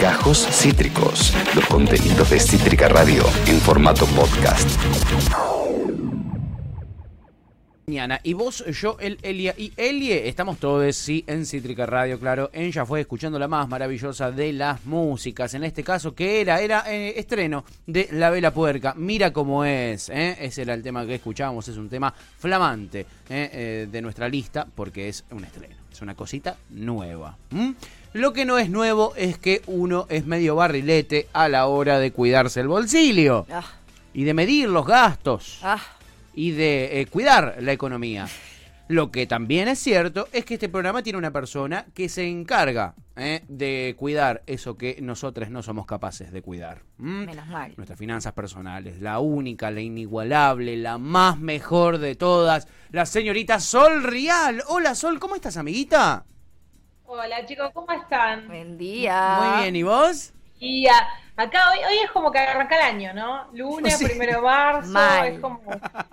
Gajos 0.00 0.46
Cítricos, 0.50 1.32
los 1.54 1.64
contenidos 1.66 2.28
de 2.30 2.38
Cítrica 2.38 2.88
Radio 2.88 3.24
en 3.46 3.58
formato 3.60 4.04
podcast. 4.06 4.68
Mañana. 7.86 8.20
Y 8.22 8.34
vos, 8.34 8.64
yo, 8.66 8.96
el 9.00 9.18
Elia 9.22 9.54
y 9.56 9.72
Elie, 9.76 10.28
estamos 10.28 10.58
todos, 10.58 10.94
sí, 10.96 11.24
en 11.26 11.46
Cítrica 11.46 11.86
Radio, 11.86 12.18
claro. 12.20 12.50
Ella 12.52 12.84
fue 12.84 13.00
escuchando 13.00 13.38
la 13.38 13.48
más 13.48 13.68
maravillosa 13.68 14.30
de 14.30 14.52
las 14.52 14.84
músicas. 14.84 15.54
En 15.54 15.64
este 15.64 15.82
caso, 15.82 16.14
que 16.14 16.40
era? 16.40 16.60
Era 16.60 16.84
eh, 16.92 17.18
estreno 17.18 17.64
de 17.86 18.08
La 18.12 18.30
Vela 18.30 18.52
Puerca. 18.52 18.94
Mira 18.96 19.32
cómo 19.32 19.64
es, 19.64 20.10
¿eh? 20.10 20.36
Ese 20.40 20.62
era 20.62 20.74
el 20.74 20.82
tema 20.82 21.06
que 21.06 21.14
escuchábamos. 21.14 21.66
Es 21.68 21.76
un 21.76 21.88
tema 21.88 22.12
flamante 22.38 23.00
¿eh? 23.00 23.06
Eh, 23.52 23.88
de 23.90 24.02
nuestra 24.02 24.28
lista 24.28 24.66
porque 24.74 25.08
es 25.08 25.24
un 25.30 25.44
estreno. 25.44 25.76
Es 25.90 26.00
una 26.02 26.14
cosita 26.14 26.56
nueva. 26.70 27.36
¿m? 27.50 27.74
Lo 28.14 28.32
que 28.34 28.44
no 28.44 28.58
es 28.58 28.68
nuevo 28.68 29.14
es 29.16 29.38
que 29.38 29.62
uno 29.66 30.06
es 30.10 30.26
medio 30.26 30.54
barrilete 30.54 31.28
a 31.32 31.48
la 31.48 31.66
hora 31.66 31.98
de 31.98 32.12
cuidarse 32.12 32.60
el 32.60 32.68
bolsillo 32.68 33.46
Ah, 33.50 33.64
y 34.12 34.24
de 34.24 34.34
medir 34.34 34.68
los 34.68 34.86
gastos 34.86 35.60
ah, 35.62 35.80
y 36.34 36.50
de 36.50 37.00
eh, 37.00 37.06
cuidar 37.06 37.56
la 37.60 37.72
economía. 37.72 38.28
Lo 38.88 39.10
que 39.10 39.26
también 39.26 39.68
es 39.68 39.78
cierto 39.78 40.28
es 40.32 40.44
que 40.44 40.54
este 40.54 40.68
programa 40.68 41.02
tiene 41.02 41.18
una 41.18 41.30
persona 41.30 41.86
que 41.94 42.10
se 42.10 42.28
encarga 42.28 42.94
eh, 43.16 43.42
de 43.48 43.94
cuidar 43.98 44.42
eso 44.46 44.76
que 44.76 44.98
nosotros 45.00 45.48
no 45.48 45.62
somos 45.62 45.86
capaces 45.86 46.32
de 46.32 46.42
cuidar. 46.42 46.82
menos 46.98 47.46
mal. 47.46 47.72
Nuestras 47.78 47.98
finanzas 47.98 48.34
personales, 48.34 49.00
la 49.00 49.20
única, 49.20 49.70
la 49.70 49.80
inigualable, 49.80 50.76
la 50.76 50.98
más 50.98 51.38
mejor 51.38 51.96
de 51.96 52.14
todas, 52.16 52.68
la 52.90 53.06
señorita 53.06 53.58
Sol 53.60 54.02
Rial. 54.02 54.62
Hola 54.68 54.94
Sol, 54.94 55.18
¿cómo 55.18 55.36
estás, 55.36 55.56
amiguita? 55.56 56.26
Hola 57.14 57.44
chicos, 57.44 57.70
¿cómo 57.74 57.92
están? 57.92 58.48
Buen 58.48 58.78
día. 58.78 59.36
Muy 59.38 59.62
bien, 59.62 59.76
¿y 59.76 59.82
vos? 59.82 60.32
Y 60.58 60.86
ah, 60.86 61.06
acá 61.36 61.70
hoy, 61.70 61.78
hoy 61.86 61.98
es 62.02 62.10
como 62.10 62.32
que 62.32 62.38
arranca 62.38 62.74
el 62.76 62.82
año, 62.96 63.12
¿no? 63.12 63.48
Lunes, 63.52 63.98
Sí. 63.98 64.06
primero 64.06 64.36
de 64.36 64.40
marzo, 64.40 64.88
Mal. 64.92 65.26
es 65.34 65.38
como, 65.38 65.60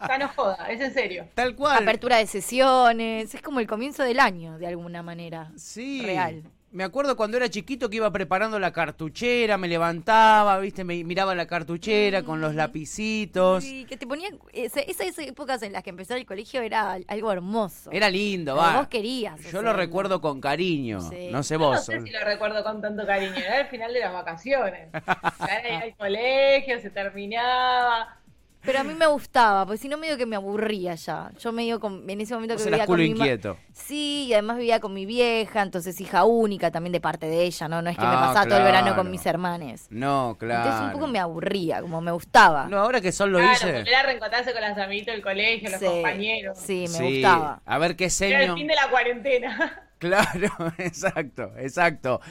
ya 0.06 0.18
no 0.18 0.28
joda, 0.28 0.68
es 0.70 0.82
en 0.82 0.94
serio. 0.94 1.26
Tal 1.36 1.56
cual. 1.56 1.84
Apertura 1.84 2.18
de 2.18 2.28
sesiones. 2.28 3.34
Es 3.34 3.42
como 3.42 3.62
el 3.62 3.68
comienzo 3.68 4.04
del 4.04 4.20
año, 4.20 4.58
de 4.58 4.68
alguna 4.68 5.02
manera. 5.02 5.54
Sí. 5.56 6.02
Real. 6.06 6.44
Me 6.72 6.84
acuerdo 6.84 7.16
cuando 7.18 7.38
era 7.38 7.50
chiquito 7.50 7.90
que 7.90 7.96
iba 7.96 8.12
preparando 8.12 8.60
la 8.60 8.72
cartuchera, 8.72 9.58
me 9.58 9.68
levantaba, 9.68 10.60
viste, 10.60 10.84
me 10.84 11.04
miraba 11.04 11.34
la 11.34 11.48
cartuchera 11.48 12.22
con 12.22 12.42
los 12.42 12.54
lapicitos. 12.54 13.64
Sí, 13.64 13.86
que 13.86 13.98
te 13.98 14.06
ponían. 14.06 14.38
esas 14.54 15.18
épocas 15.18 15.64
en 15.64 15.74
las 15.74 15.82
que 15.82 15.90
empezaba 15.90 16.20
el 16.20 16.28
colegio 16.28 16.62
era 16.62 17.00
algo 17.08 17.32
hermoso. 17.32 17.90
Era 17.92 18.08
lindo, 18.12 18.54
Pero 18.54 18.68
va. 18.68 18.78
vos 18.78 18.88
querías 18.88 19.40
Yo 19.52 19.64
lo 19.64 19.74
recuerdo 19.74 20.22
con 20.22 20.40
cariño. 20.40 21.02
Sí. 21.02 21.30
No 21.32 21.42
sé 21.42 21.56
Yo 21.56 21.60
no 21.60 21.66
vos. 21.70 21.86
sé 21.86 22.02
si 22.02 22.12
lo 22.12 22.24
recuerdo 22.24 22.64
con 22.64 22.82
tanto 22.82 23.04
cariño, 23.04 23.34
era 23.38 23.62
el 23.62 23.68
final 23.68 23.92
de 23.92 24.00
las 24.02 24.14
vacaciones. 24.14 24.90
Era 25.50 25.80
al 25.82 25.96
colegio, 25.96 26.80
se 26.80 26.92
terminaba. 26.92 28.19
Pero 28.66 28.80
a 28.80 28.84
mí 28.84 28.94
me 28.94 29.08
gustaba, 29.08 29.66
porque 29.66 29.78
si 29.78 29.88
no 29.88 29.98
medio 29.98 30.18
que 30.18 30.26
me 30.26 30.36
aburría 30.36 30.94
ya. 30.96 31.32
Yo 31.40 31.52
medio 31.54 31.80
con, 31.80 32.08
en 32.10 32.22
ese 32.22 32.34
momento 32.34 32.56
Vos 32.56 32.64
que 32.64 32.70
vivía 32.70 32.86
con 32.86 32.94
culo 32.96 33.04
mi 33.04 33.10
ma- 33.16 33.26
inquieto. 33.26 33.58
Sí, 33.72 34.26
y 34.28 34.34
además 34.34 34.58
vivía 34.58 34.80
con 34.82 34.94
mi 34.94 35.06
vieja, 35.06 35.62
entonces 35.62 36.00
hija 36.02 36.26
única 36.26 36.70
también 36.70 36.92
de 36.92 37.00
parte 37.00 37.28
de 37.28 37.44
ella, 37.44 37.68
¿no? 37.70 37.82
No 37.82 37.90
es 37.90 37.98
que 37.98 38.04
me 38.06 38.14
Ah, 38.14 38.20
pasaba 38.28 38.46
todo 38.48 38.58
el 38.58 38.66
verano 38.66 38.96
con 38.96 39.10
mis 39.10 39.26
hermanes. 39.26 39.88
No, 39.90 40.36
claro. 40.38 40.64
Entonces 40.66 40.86
un 40.88 40.92
poco 40.92 41.08
me 41.08 41.20
aburría, 41.20 41.82
como 41.82 42.02
me 42.02 42.12
gustaba. 42.12 42.66
No, 42.68 42.80
ahora 42.80 43.00
que 43.00 43.12
Sol 43.14 43.32
lo 43.32 43.40
claro, 43.40 43.54
porque 43.62 43.90
era 43.90 44.04
reencontrarse 44.04 44.52
con 44.52 44.62
las 44.62 44.78
amiguitos 44.78 45.14
del 45.14 45.24
colegio, 45.24 45.70
los 45.70 45.80
Sí, 45.80 45.86
compañeros. 45.86 46.58
Sí, 46.58 46.82
me 46.82 46.88
sí, 46.90 47.22
gustaba. 47.22 47.62
A 47.66 47.78
ver 47.78 47.96
qué 47.96 48.04
Era 48.06 48.12
seño. 48.12 48.40
el 48.40 48.54
fin 48.56 48.68
de 48.68 48.76
la 48.76 48.90
cuarentena. 48.90 49.84
Claro, 50.00 50.50
exacto, 50.78 51.52
exacto. 51.58 52.22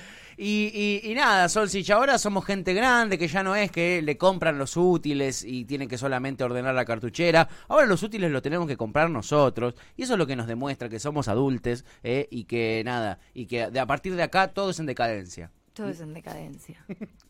Y, 0.40 1.00
y, 1.04 1.10
y 1.10 1.14
nada, 1.14 1.48
Solsich, 1.48 1.90
ahora 1.90 2.16
somos 2.16 2.44
gente 2.44 2.72
grande 2.72 3.18
que 3.18 3.26
ya 3.26 3.42
no 3.42 3.56
es 3.56 3.72
que 3.72 4.00
le 4.02 4.16
compran 4.16 4.56
los 4.56 4.76
útiles 4.76 5.42
y 5.44 5.64
tienen 5.64 5.88
que 5.88 5.98
solamente 5.98 6.44
ordenar 6.44 6.76
la 6.76 6.84
cartuchera. 6.84 7.48
Ahora 7.66 7.86
los 7.86 8.04
útiles 8.04 8.30
los 8.30 8.40
tenemos 8.40 8.68
que 8.68 8.76
comprar 8.76 9.10
nosotros. 9.10 9.74
Y 9.96 10.04
eso 10.04 10.12
es 10.12 10.18
lo 10.18 10.28
que 10.28 10.36
nos 10.36 10.46
demuestra 10.46 10.88
que 10.88 11.00
somos 11.00 11.26
adultos 11.26 11.84
eh, 12.04 12.28
y 12.30 12.44
que 12.44 12.82
nada, 12.84 13.18
y 13.34 13.46
que 13.46 13.68
de, 13.68 13.80
a 13.80 13.86
partir 13.86 14.14
de 14.14 14.22
acá 14.22 14.46
todo 14.54 14.70
es 14.70 14.78
en 14.78 14.86
decadencia. 14.86 15.50
Todo 15.78 15.88
es 15.90 16.00
en 16.00 16.12
decadencia. 16.12 16.84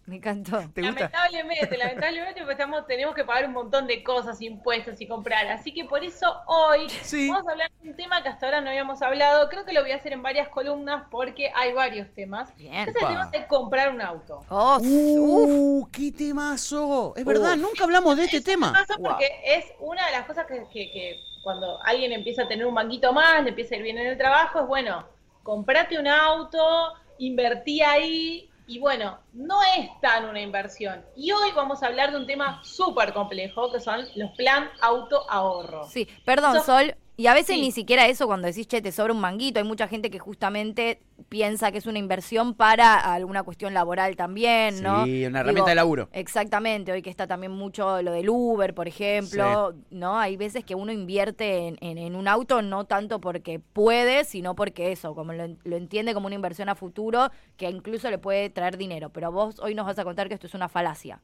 Me 0.07 0.17
encantó. 0.17 0.59
¿Te 0.75 0.81
gusta? 0.83 1.11
Lamentablemente, 1.13 1.77
lamentablemente 1.77 2.41
pues, 2.43 2.53
estamos, 2.53 2.87
tenemos 2.87 3.15
que 3.15 3.25
pagar 3.25 3.45
un 3.47 3.53
montón 3.53 3.87
de 3.87 4.03
cosas, 4.03 4.41
impuestos 4.41 5.01
y 5.01 5.07
comprar. 5.07 5.47
Así 5.49 5.73
que 5.75 5.85
por 5.85 6.03
eso 6.03 6.35
hoy 6.47 6.89
Sí. 7.03 7.29
vamos 7.29 7.47
a 7.47 7.51
hablar 7.53 7.71
de 7.83 7.91
un 7.91 7.97
tema 7.97 8.23
que 8.23 8.31
hasta 8.31 8.47
ahora 8.47 8.61
no 8.63 8.71
habíamos 8.71 9.03
hablado. 9.03 9.49
Creo 9.51 9.65
que 9.67 9.73
lo 9.75 9.83
voy 9.83 9.93
a 9.93 9.97
hacer 9.97 10.13
en 10.15 10.23
varias 10.23 10.49
columnas 10.49 11.05
porque 11.11 11.53
hay 11.55 11.73
varios 11.75 12.09
temas. 12.15 12.55
Bien. 12.57 12.75
Es 12.75 12.89
el 12.89 12.95
tema 12.95 13.27
de 13.31 13.47
comprar 13.47 13.93
un 13.95 14.01
auto. 14.01 14.41
Oh, 14.49 14.79
uf. 14.79 14.87
¡Uh! 14.87 15.89
¡Qué 15.93 16.11
temazo! 16.11 17.13
Es 17.17 17.25
verdad, 17.27 17.53
Uf. 17.53 17.61
nunca 17.61 17.85
hablamos 17.85 18.17
de 18.17 18.25
este 18.25 18.41
tema. 18.41 18.73
Pasa 18.73 18.97
Wow. 18.97 19.11
porque 19.11 19.29
es 19.45 19.67
una 19.79 20.07
de 20.07 20.13
las 20.13 20.27
cosas 20.27 20.47
que, 20.47 20.65
que- 20.73 20.91
que 20.91 21.21
cuando 21.43 21.83
alguien 21.85 22.13
empieza 22.13 22.45
a 22.45 22.49
tener 22.49 22.65
un 22.67 22.75
banquito 22.75 23.13
más, 23.13 23.43
le 23.43 23.51
empieza 23.51 23.75
a 23.75 23.79
ir 23.79 23.85
bien 23.85 23.99
en 23.99 24.07
el 24.07 24.17
trabajo, 24.19 24.61
es 24.61 24.67
bueno, 24.67 25.07
comprate 25.43 25.99
un 25.99 26.07
auto, 26.09 26.95
invertí 27.19 27.83
ahí. 27.83 28.51
Y 28.67 28.79
bueno, 28.79 29.19
no 29.33 29.61
es 29.79 29.89
tan 30.03 30.27
una 30.27 30.43
inversión. 30.43 31.03
Y 31.17 31.33
hoy 31.33 31.53
vamos 31.57 31.83
a 31.83 31.87
hablar 31.87 32.11
de 32.11 32.19
un 32.19 32.27
tema 32.27 32.61
súper 32.63 33.15
complejo, 33.15 33.73
que 33.73 33.81
son 33.81 34.07
los 34.15 34.31
plan 34.33 34.71
auto 34.83 35.25
ahorro. 35.31 35.87
Sí, 35.89 36.07
perdón, 36.25 36.63
Sol. 36.63 36.95
Y 37.21 37.27
a 37.27 37.35
veces 37.35 37.57
Sí. 37.57 37.61
ni 37.61 37.73
siquiera 37.73 38.07
eso 38.07 38.29
cuando 38.29 38.47
decís, 38.47 38.69
che, 38.69 38.81
te 38.81 38.93
sobra 38.93 39.13
un 39.13 39.19
manguito. 39.19 39.59
Hay 39.59 39.67
mucha 39.67 39.89
gente 39.89 40.09
que 40.09 40.21
justamente 40.21 41.01
piensa 41.29 41.73
que 41.73 41.79
es 41.79 41.87
una 41.87 41.99
inversión 41.99 42.55
para 42.55 42.95
alguna 43.13 43.43
cuestión 43.43 43.75
laboral 43.75 44.15
también, 44.15 44.81
¿no? 44.85 45.05
Sí, 45.05 45.27
una 45.27 45.41
herramienta 45.41 45.71
de 45.71 45.75
laburo. 45.75 46.09
Exactamente, 46.13 46.93
hoy 46.93 47.03
que 47.03 47.11
está 47.11 47.27
también 47.27 47.51
mucho 47.51 48.01
lo 48.03 48.13
del 48.13 48.29
Uber, 48.31 48.73
por 48.73 48.87
ejemplo, 48.87 49.75
¿no? 49.91 50.17
Hay 50.17 50.37
veces 50.37 50.65
que 50.65 50.77
uno 50.77 50.93
invierte 50.93 51.67
en, 51.67 51.77
en- 51.81 51.99
en 51.99 52.15
un 52.15 52.29
auto 52.29 52.63
no 52.63 52.85
tanto 52.85 53.21
porque 53.21 53.59
puede, 53.59 54.23
sino 54.25 54.55
porque 54.55 54.93
eso, 54.93 55.17
como 55.17 55.33
lo, 55.33 55.49
lo 55.65 55.77
entiende 55.77 56.15
como 56.15 56.27
una 56.27 56.37
inversión 56.37 56.69
a 56.69 56.77
futuro, 56.77 57.33
que 57.57 57.69
incluso 57.69 58.09
le 58.11 58.19
puede 58.19 58.49
traer 58.49 58.77
dinero. 58.79 59.11
Pero 59.11 59.33
vos 59.33 59.59
hoy 59.59 59.75
nos 59.75 59.87
vas 59.87 59.99
a 59.99 60.05
contar 60.05 60.29
que 60.29 60.35
esto 60.35 60.47
es 60.47 60.55
una 60.55 60.69
falacia. 60.69 61.21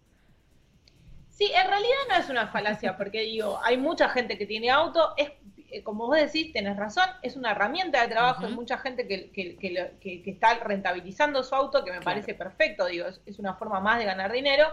Sí, 1.29 1.47
en 1.47 1.69
realidad 1.69 1.97
no 2.09 2.15
es 2.17 2.29
una 2.31 2.47
falacia, 2.49 2.97
porque 2.97 3.21
digo, 3.23 3.59
hay 3.65 3.77
mucha 3.77 4.09
gente 4.09 4.39
que 4.39 4.47
tiene 4.47 4.71
auto, 4.71 5.15
es 5.17 5.31
eh, 5.77 5.83
como 5.83 6.07
vos 6.07 6.17
decís, 6.17 6.53
tenés 6.53 6.77
razón, 6.77 7.05
es 7.23 7.37
una 7.37 7.51
herramienta 7.53 8.01
de 8.03 8.09
trabajo, 8.09 8.41
Ujú. 8.41 8.49
hay 8.49 8.55
mucha 8.55 8.79
gente 8.79 9.07
que, 9.09 9.31
que- 9.31 9.57
que 9.57 9.93
que- 10.01 10.23
que 10.23 10.31
está 10.31 10.55
rentabilizando 10.55 11.43
su 11.43 11.55
auto, 11.55 11.85
que 11.85 11.91
me 11.91 11.99
Claro. 11.99 12.05
parece 12.05 12.35
perfecto, 12.35 12.87
digo, 12.87 13.07
es, 13.07 13.21
es 13.27 13.39
una 13.39 13.55
forma 13.55 13.81
más 13.81 13.99
de 13.99 14.05
ganar 14.05 14.33
dinero, 14.33 14.67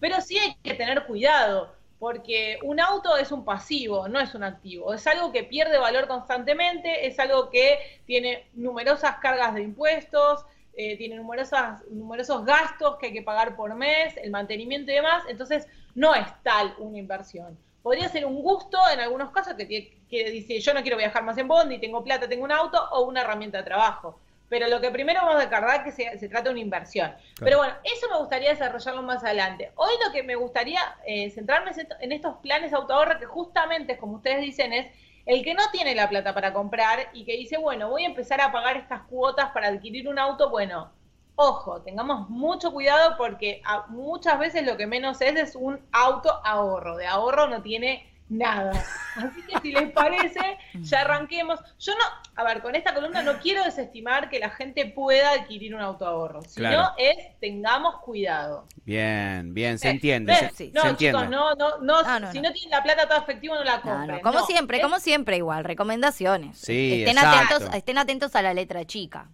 pero 0.00 0.20
sí 0.20 0.38
hay 0.38 0.54
que 0.62 0.74
tener 0.74 1.04
cuidado, 1.06 1.74
porque 1.98 2.58
un 2.62 2.78
auto 2.80 3.16
es 3.16 3.32
un 3.32 3.44
pasivo, 3.44 4.08
no 4.08 4.20
es 4.20 4.34
un 4.34 4.44
activo, 4.44 4.92
es 4.94 5.06
algo 5.06 5.32
que 5.32 5.44
pierde 5.44 5.78
valor 5.78 6.06
constantemente, 6.08 7.06
es 7.06 7.18
algo 7.18 7.50
que 7.50 7.78
tiene 8.06 8.48
numerosas 8.54 9.16
cargas 9.16 9.54
de 9.54 9.62
impuestos, 9.62 10.44
eh, 10.74 10.96
tiene 10.98 11.16
numerosas, 11.16 11.82
numerosos 11.90 12.44
gastos 12.44 12.96
que 12.98 13.06
hay 13.06 13.12
que 13.14 13.22
pagar 13.22 13.56
por 13.56 13.74
mes, 13.74 14.14
el 14.18 14.30
mantenimiento 14.30 14.90
y 14.92 14.96
demás, 14.96 15.22
entonces 15.28 15.66
no 15.94 16.14
es 16.14 16.26
tal 16.42 16.74
una 16.78 16.98
inversión. 16.98 17.58
Podría 17.86 18.08
ser 18.08 18.26
un 18.26 18.42
gusto 18.42 18.78
en 18.92 18.98
algunos 18.98 19.30
casos 19.30 19.54
que, 19.54 19.68
tie- 19.68 19.92
que 20.10 20.28
dice 20.32 20.58
yo 20.58 20.74
no 20.74 20.82
quiero 20.82 20.96
viajar 20.96 21.22
más 21.22 21.38
en 21.38 21.46
Bondi, 21.46 21.78
tengo 21.78 22.02
plata, 22.02 22.28
tengo 22.28 22.42
un 22.42 22.50
auto 22.50 22.82
o 22.90 23.02
una 23.02 23.20
herramienta 23.20 23.58
de 23.58 23.62
trabajo. 23.62 24.18
Pero 24.48 24.66
lo 24.66 24.80
que 24.80 24.90
primero 24.90 25.20
vamos 25.20 25.36
a 25.36 25.44
recordar 25.44 25.84
que 25.84 25.92
se, 25.92 26.18
se 26.18 26.28
trata 26.28 26.46
de 26.46 26.50
una 26.50 26.58
inversión. 26.58 27.14
Pero 27.38 27.58
bueno, 27.58 27.74
eso 27.84 28.08
me 28.10 28.18
gustaría 28.18 28.48
desarrollarlo 28.50 29.02
más 29.02 29.22
adelante. 29.22 29.70
Hoy 29.76 29.92
lo 30.04 30.12
que 30.12 30.24
me 30.24 30.34
gustaría 30.34 30.80
eh, 31.06 31.30
centrarme 31.30 31.70
es 31.70 31.78
en 32.00 32.10
estos 32.10 32.38
planes 32.38 32.72
de 32.72 32.76
autoahorro 32.76 33.20
que 33.20 33.26
justamente, 33.26 33.96
como 33.98 34.16
ustedes 34.16 34.40
dicen, 34.40 34.72
es 34.72 34.88
el 35.24 35.44
que 35.44 35.54
no 35.54 35.62
tiene 35.70 35.94
la 35.94 36.08
plata 36.08 36.34
para 36.34 36.52
comprar 36.52 37.10
y 37.12 37.24
que 37.24 37.36
dice, 37.36 37.56
bueno, 37.56 37.88
voy 37.88 38.02
a 38.02 38.08
empezar 38.08 38.40
a 38.40 38.50
pagar 38.50 38.76
estas 38.76 39.02
cuotas 39.02 39.50
para 39.50 39.68
adquirir 39.68 40.08
un 40.08 40.18
auto, 40.18 40.50
bueno, 40.50 40.90
ojo, 41.36 41.80
tengamos 41.82 42.28
mucho 42.30 42.72
cuidado 42.72 43.16
porque 43.16 43.60
a- 43.64 43.86
muchas 43.88 44.38
veces 44.38 44.64
lo 44.66 44.76
que 44.76 44.86
menos 44.86 45.20
es 45.20 45.36
es 45.36 45.54
un 45.56 45.78
auto 45.92 46.40
ahorro. 46.44 46.96
De 46.96 47.06
ahorro 47.06 47.46
no 47.46 47.62
tiene 47.62 48.10
nada. 48.28 48.72
Así 49.16 49.40
que 49.46 49.60
si 49.60 49.70
les 49.70 49.92
parece, 49.92 50.58
ya 50.80 51.02
arranquemos. 51.02 51.60
Yo 51.78 51.92
no, 51.94 52.00
a 52.34 52.42
ver, 52.42 52.60
con 52.60 52.74
esta 52.74 52.92
columna 52.92 53.22
no 53.22 53.34
quiero 53.38 53.62
desestimar 53.62 54.28
que 54.28 54.40
la 54.40 54.50
gente 54.50 54.86
pueda 54.86 55.30
adquirir 55.30 55.74
un 55.76 55.80
auto 55.80 56.04
ahorro, 56.06 56.42
sino 56.42 56.68
Claro. 56.70 56.88
es 56.98 57.16
tengamos 57.38 58.00
cuidado. 58.00 58.66
Bien, 58.84 59.54
bien, 59.54 59.78
se 59.78 59.88
Eh, 59.88 59.90
entiende. 59.92 60.34
Se, 60.34 60.50
sí. 60.50 60.72
No, 60.74 60.82
se 60.82 60.88
entiende. 60.88 61.18
chicos, 61.20 61.30
no, 61.30 61.54
no, 61.54 61.78
no, 61.78 61.98
Ah, 62.04 62.18
no, 62.18 62.32
si 62.32 62.40
no. 62.40 62.48
no 62.48 62.52
tienen 62.52 62.70
la 62.72 62.82
plata 62.82 63.06
todo 63.06 63.18
efectivo 63.18 63.54
no 63.54 63.62
la 63.62 63.76
No, 63.76 63.82
compren. 63.82 64.16
no, 64.16 64.20
como 64.22 64.40
No, 64.40 64.46
siempre, 64.46 64.78
es- 64.78 64.82
como 64.82 64.98
siempre 64.98 65.36
igual, 65.36 65.62
recomendaciones. 65.64 66.58
Sí, 66.58 67.02
estén 67.04 67.18
exacto. 67.18 67.54
atentos, 67.54 67.74
estén 67.76 67.98
atentos 67.98 68.34
a 68.34 68.42
la 68.42 68.54
letra 68.54 68.84
chica. 68.86 69.28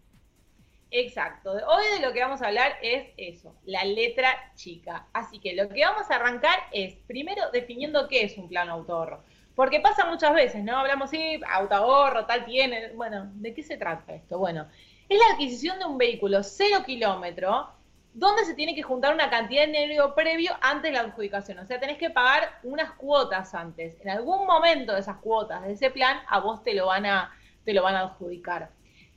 Exacto. 0.94 1.52
Hoy 1.52 1.84
de 1.94 2.06
lo 2.06 2.12
que 2.12 2.20
vamos 2.20 2.42
a 2.42 2.48
hablar 2.48 2.76
es 2.82 3.08
eso, 3.16 3.56
la 3.64 3.82
letra 3.82 4.52
chica. 4.54 5.06
Así 5.14 5.38
que 5.38 5.54
lo 5.54 5.70
que 5.70 5.82
vamos 5.82 6.10
a 6.10 6.16
arrancar 6.16 6.58
es, 6.70 6.96
primero, 7.06 7.50
definiendo 7.50 8.08
qué 8.08 8.24
es 8.24 8.36
un 8.36 8.46
plan 8.46 8.68
autoahorro. 8.68 9.24
Porque 9.54 9.80
pasa 9.80 10.04
muchas 10.04 10.34
veces, 10.34 10.62
¿no? 10.62 10.76
Hablamos, 10.76 11.08
sí, 11.08 11.40
autoahorro, 11.48 12.26
tal 12.26 12.44
tiene. 12.44 12.92
Bueno, 12.92 13.30
¿de 13.34 13.54
qué 13.54 13.62
se 13.62 13.78
trata 13.78 14.14
esto? 14.14 14.38
Bueno, 14.38 14.68
es 15.08 15.18
la 15.18 15.34
adquisición 15.34 15.78
de 15.78 15.86
un 15.86 15.96
vehículo 15.96 16.42
cero 16.42 16.82
kilómetro 16.84 17.70
donde 18.12 18.44
se 18.44 18.52
tiene 18.52 18.74
que 18.74 18.82
juntar 18.82 19.14
una 19.14 19.30
cantidad 19.30 19.62
de 19.62 19.72
dinero 19.72 20.14
previo 20.14 20.52
antes 20.60 20.90
de 20.90 20.98
la 20.98 21.04
adjudicación. 21.04 21.58
O 21.58 21.66
sea, 21.66 21.80
tenés 21.80 21.96
que 21.96 22.10
pagar 22.10 22.60
unas 22.64 22.92
cuotas 22.92 23.54
antes. 23.54 23.98
En 24.02 24.10
algún 24.10 24.46
momento 24.46 24.92
de 24.92 25.00
esas 25.00 25.16
cuotas, 25.16 25.62
de 25.62 25.72
ese 25.72 25.90
plan, 25.90 26.18
a 26.28 26.38
vos 26.40 26.62
te 26.62 26.74
lo 26.74 26.86
van 26.86 27.06
a, 27.06 27.34
te 27.64 27.72
lo 27.72 27.82
van 27.82 27.96
a 27.96 28.00
adjudicar. 28.00 28.70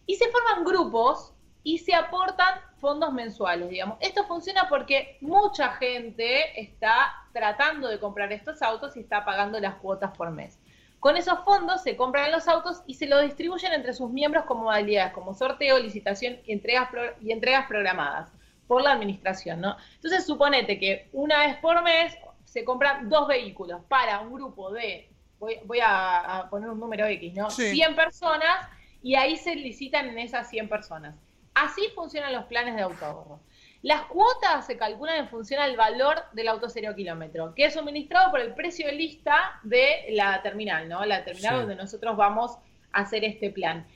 Y 0.05 0.15
se 0.15 0.29
forman 0.29 0.63
grupos 0.63 1.34
y 1.65 1.79
se 1.79 1.95
aportan 1.95 2.59
fondos 2.77 3.11
mensuales, 3.11 3.67
digamos. 3.71 3.97
Esto 3.99 4.23
funciona 4.25 4.69
porque 4.69 5.17
mucha 5.19 5.71
gente 5.71 6.61
está 6.61 7.11
tratando 7.33 7.87
de 7.87 7.99
comprar 7.99 8.31
estos 8.31 8.61
autos 8.61 8.95
y 8.95 8.99
está 8.99 9.25
pagando 9.25 9.59
las 9.59 9.73
cuotas 9.75 10.15
por 10.15 10.29
mes. 10.29 10.59
Con 10.99 11.17
esos 11.17 11.39
fondos 11.43 11.81
se 11.81 11.97
compran 11.97 12.31
los 12.31 12.47
autos 12.47 12.83
y 12.85 12.93
se 12.93 13.07
los 13.07 13.23
distribuyen 13.23 13.73
entre 13.73 13.93
sus 13.93 14.11
miembros 14.11 14.45
como 14.45 14.65
modalidades, 14.65 15.11
como 15.13 15.33
sorteo, 15.33 15.79
licitación 15.79 16.37
y 16.45 16.53
entregas, 16.53 16.89
y 17.19 17.31
entregas 17.31 17.65
programadas 17.65 18.31
por 18.67 18.83
la 18.83 18.91
administración, 18.91 19.59
¿no? 19.59 19.75
Entonces, 19.95 20.23
suponete 20.23 20.77
que 20.77 21.09
una 21.13 21.47
vez 21.47 21.57
por 21.57 21.81
mes 21.81 22.15
se 22.43 22.63
compran 22.63 23.09
dos 23.09 23.27
vehículos 23.27 23.81
para 23.87 24.19
un 24.19 24.31
grupo 24.31 24.71
de, 24.71 25.09
voy, 25.39 25.79
a, 25.83 26.45
poner 26.51 26.69
un 26.69 26.79
número 26.79 27.07
X, 27.07 27.33
¿no? 27.33 27.49
100 27.49 27.95
personas 27.95 28.69
y 29.01 29.15
ahí 29.15 29.35
se 29.35 29.55
licitan 29.55 30.09
en 30.09 30.19
esas 30.19 30.47
100 30.49 30.69
personas. 30.69 31.15
Así 31.55 31.87
funcionan 31.95 32.33
los 32.33 32.45
planes 32.45 32.75
de 32.75 32.81
autoahorro. 32.81 33.39
Las 33.81 34.03
cuotas 34.03 34.65
se 34.65 34.77
calculan 34.77 35.17
en 35.17 35.29
función 35.29 35.61
al 35.61 35.77
valor 35.77 36.23
del 36.33 36.49
auto 36.49 36.69
cero 36.69 36.93
kilómetro, 36.95 37.53
que 37.55 37.65
es 37.65 37.73
suministrado 37.73 38.31
por 38.31 38.41
el 38.41 38.53
precio 38.53 38.87
de 38.87 38.93
lista 38.93 39.59
de 39.63 40.07
la 40.09 40.41
terminal, 40.41 40.89
¿no? 40.89 41.05
La 41.05 41.23
terminal 41.23 41.59
donde 41.59 41.75
nosotros 41.75 42.17
vamos 42.17 42.57
a 42.91 43.01
hacer 43.01 43.23
este 43.23 43.51
plan. 43.51 43.87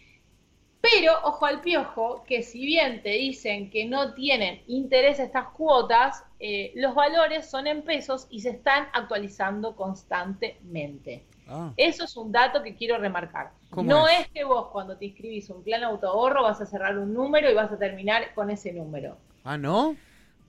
Pero, 0.81 1.13
ojo 1.23 1.45
al 1.45 1.61
piojo, 1.61 2.23
que 2.25 2.41
si 2.43 2.65
bien 2.65 3.03
te 3.03 3.09
dicen 3.09 3.69
que 3.69 3.85
no 3.85 4.13
tienen 4.13 4.61
interés 4.67 5.19
estas 5.19 5.49
cuotas, 5.49 6.23
eh, 6.39 6.71
los 6.75 6.95
valores 6.95 7.49
son 7.49 7.67
en 7.67 7.81
pesos 7.81 8.27
y 8.29 8.39
se 8.39 8.51
están 8.51 8.87
actualizando 8.93 9.75
constantemente. 9.75 11.25
Ah. 11.49 11.73
Eso 11.77 12.03
es 12.03 12.15
un 12.15 12.31
dato 12.31 12.61
que 12.61 12.75
quiero 12.75 12.97
remarcar. 12.97 13.51
No 13.75 14.07
es? 14.07 14.27
que 14.29 14.43
vos 14.43 14.67
cuando 14.71 14.97
te 14.97 15.05
inscribís 15.05 15.49
un 15.49 15.63
plan 15.63 15.83
auto 15.83 16.07
ahorro 16.07 16.43
vas 16.43 16.61
a 16.61 16.65
cerrar 16.65 16.97
un 16.97 17.13
número 17.13 17.49
y 17.49 17.53
vas 17.55 17.71
a 17.71 17.77
terminar 17.77 18.33
con 18.35 18.49
ese 18.49 18.71
número. 18.71 19.17
Ah, 19.43 19.57
¿no? 19.57 19.95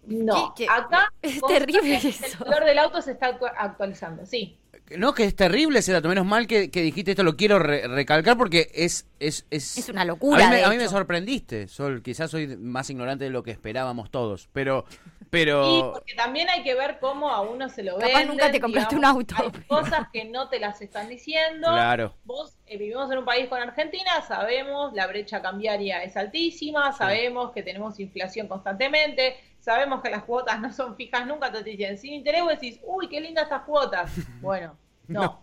No, 0.06 0.54
acá 0.68 1.12
es 1.20 1.40
terrible 1.42 1.98
el 1.98 2.38
valor 2.38 2.64
del 2.64 2.78
auto 2.78 3.02
se 3.02 3.12
está 3.12 3.38
actualizando, 3.56 4.24
sí. 4.24 4.58
No, 4.96 5.14
que 5.14 5.24
es 5.24 5.36
terrible 5.36 5.78
ese 5.78 5.92
dato. 5.92 6.08
Menos 6.08 6.26
mal 6.26 6.46
que, 6.46 6.68
dijiste 6.68 7.12
esto, 7.12 7.22
lo 7.22 7.36
quiero 7.36 7.58
recalcar 7.58 8.36
porque 8.36 8.70
es, 8.74 9.06
es, 9.20 9.46
es... 9.50 9.88
una 9.88 10.04
locura. 10.04 10.48
A 10.66 10.70
mí, 10.70 10.76
me, 10.76 10.88
sorprendiste, 10.88 11.68
Sol. 11.68 12.02
Quizás 12.02 12.30
soy 12.30 12.56
más 12.56 12.90
ignorante 12.90 13.24
de 13.24 13.30
lo 13.30 13.42
que 13.42 13.50
esperábamos 13.50 14.10
todos, 14.10 14.48
pero... 14.52 14.84
pero... 15.30 15.78
Y 15.78 15.82
porque 15.92 16.14
también 16.14 16.48
hay 16.50 16.62
que 16.62 16.74
ver 16.74 16.98
cómo 17.00 17.30
a 17.30 17.40
uno 17.40 17.68
se 17.68 17.82
lo 17.82 17.98
ve. 17.98 18.12
Nunca 18.26 18.50
te 18.50 18.60
compraste 18.60 18.96
un 18.96 19.04
auto. 19.04 19.34
Hay 19.38 19.50
cosas 19.68 20.08
que 20.12 20.24
no 20.24 20.48
te 20.48 20.58
las 20.58 20.80
están 20.80 21.08
diciendo. 21.08 21.68
Claro. 21.68 22.14
Vos 22.24 22.56
eh, 22.66 22.76
vivimos 22.76 23.10
en 23.10 23.18
un 23.18 23.24
país 23.24 23.48
con 23.48 23.60
Argentina, 23.60 24.22
sabemos, 24.26 24.92
la 24.94 25.06
brecha 25.06 25.42
cambiaria 25.42 26.02
es 26.02 26.16
altísima, 26.16 26.92
sabemos 26.92 27.52
que 27.52 27.62
tenemos 27.62 27.98
inflación 28.00 28.48
constantemente, 28.48 29.36
sabemos 29.70 30.02
que 30.02 30.10
las 30.10 30.24
cuotas 30.24 30.60
no 30.60 30.72
son 30.72 30.96
fijas 30.96 31.26
nunca, 31.26 31.52
te 31.52 31.62
dicen 31.62 31.96
sin 31.96 32.14
interés, 32.14 32.42
vos 32.42 32.50
decís, 32.52 32.80
uy, 32.82 33.08
qué 33.08 33.20
lindas 33.20 33.44
estas 33.44 33.62
cuotas. 33.62 34.10
Bueno, 34.40 34.76
no, 35.06 35.42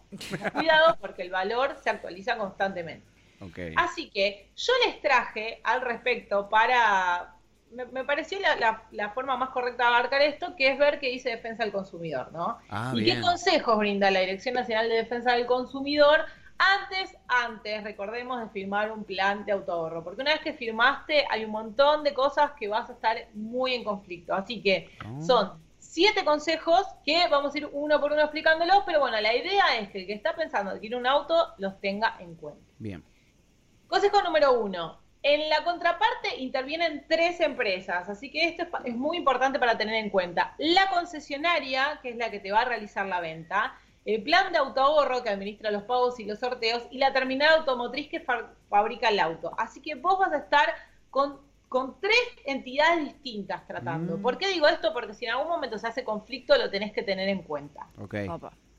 cuidado 0.54 0.98
porque 1.00 1.22
el 1.22 1.30
valor 1.30 1.78
se 1.82 1.90
actualiza 1.90 2.38
constantemente. 2.38 3.06
Así 3.76 4.10
que 4.10 4.50
yo 4.56 4.74
les 4.86 5.00
traje 5.02 5.62
al 5.64 5.82
respecto 5.82 6.50
para, 6.50 7.36
me, 7.72 8.04
pareció 8.04 8.40
la, 8.40 9.10
forma 9.12 9.38
más 9.38 9.50
correcta 9.50 9.84
de 9.84 9.90
abarcar 9.90 10.22
esto, 10.24 10.56
que 10.56 10.72
es 10.72 10.80
ver 10.80 11.00
qué 11.00 11.10
dice 11.10 11.30
Defensa 11.30 11.64
del 11.64 11.72
Consumidor, 11.72 12.32
¿no? 12.34 12.58
Ah, 12.70 12.94
y 12.96 13.06
qué 13.06 13.22
consejos 13.22 13.78
brinda 13.78 14.10
la 14.10 14.22
Dirección 14.22 14.56
Nacional 14.56 14.90
de 14.90 14.96
Defensa 14.96 15.34
del 15.34 15.46
Consumidor 15.46 16.26
antes, 16.58 17.16
antes, 17.28 17.84
recordemos 17.84 18.40
de 18.40 18.50
firmar 18.50 18.92
un 18.92 19.04
plan 19.04 19.46
de 19.46 19.52
autoahorro, 19.52 20.04
porque 20.04 20.22
una 20.22 20.32
vez 20.32 20.42
que 20.42 20.54
firmaste 20.54 21.26
hay 21.30 21.46
un 21.46 21.52
montón 21.52 22.04
de 22.04 22.14
cosas 22.14 22.52
que 22.60 22.68
vas 22.68 22.90
a 22.90 22.94
estar 22.94 23.18
muy 23.34 23.74
en 23.74 23.84
conflicto. 23.84 24.34
Así 24.34 24.62
que 24.62 24.90
ah. 25.00 25.22
son 25.22 25.68
siete 25.80 26.26
consejos 26.26 26.86
que 27.06 27.28
vamos 27.30 27.54
a 27.54 27.58
ir 27.58 27.70
uno 27.72 28.00
por 28.00 28.12
uno 28.12 28.22
explicándolos, 28.22 28.84
pero 28.86 29.00
bueno, 29.00 29.20
la 29.22 29.36
idea 29.36 29.78
es 29.80 29.90
que 29.90 30.00
el 30.00 30.08
que 30.08 30.14
está 30.14 30.36
pensando 30.36 30.72
adquirir 30.72 30.98
un 30.98 31.08
auto 31.08 31.54
los 31.58 31.80
tenga 31.80 32.18
en 32.20 32.36
cuenta. 32.36 32.62
Bien. 32.80 33.04
Consejo 33.88 34.22
número 34.22 34.60
uno. 34.60 35.00
En 35.24 35.50
la 35.50 35.64
contraparte 35.64 36.38
intervienen 36.38 37.06
tres 37.10 37.42
empresas, 37.42 38.08
así 38.08 38.32
que 38.32 38.48
esto 38.48 38.66
es 38.86 38.96
muy 38.96 39.18
importante 39.18 39.60
para 39.60 39.78
tener 39.78 39.96
en 39.96 40.10
cuenta. 40.10 40.56
La 40.58 40.90
concesionaria, 40.90 42.00
que 42.02 42.10
es 42.10 42.18
la 42.18 42.30
que 42.30 42.40
te 42.40 42.52
va 42.52 42.62
a 42.62 42.66
realizar 42.66 43.06
la 43.08 43.20
venta, 43.20 43.74
el 44.08 44.24
plan 44.24 44.54
de 44.54 44.58
autoahorro 44.58 45.22
que 45.22 45.30
administra 45.30 45.70
los 45.70 45.84
pagos 45.84 46.18
y 46.22 46.24
los 46.24 46.40
sorteos 46.40 46.84
y 46.92 46.98
la 46.98 47.12
terminal 47.12 47.60
automotriz 47.60 48.10
que 48.10 48.26
fabrica 48.70 49.10
el 49.10 49.20
auto. 49.20 49.52
Así 49.58 49.82
que 49.82 49.96
vos 49.96 50.18
vas 50.18 50.32
a 50.32 50.38
estar 50.38 50.74
con, 51.10 51.42
con 51.68 52.00
tres 52.00 52.18
entidades 52.46 53.04
distintas 53.04 53.68
tratando. 53.68 54.18
Mm. 54.18 54.22
¿Por 54.22 54.38
qué 54.38 54.48
digo 54.48 54.66
esto? 54.70 54.94
Porque 54.94 55.14
si 55.14 55.26
en 55.26 55.32
algún 55.32 55.50
momento 55.50 55.78
se 55.78 55.88
hace 55.88 56.06
conflicto 56.06 56.58
lo 56.58 56.70
tenés 56.70 56.94
que 56.94 57.04
tener 57.04 57.28
en 57.28 57.44
cuenta. 57.44 57.88
Ok. 58.00 58.16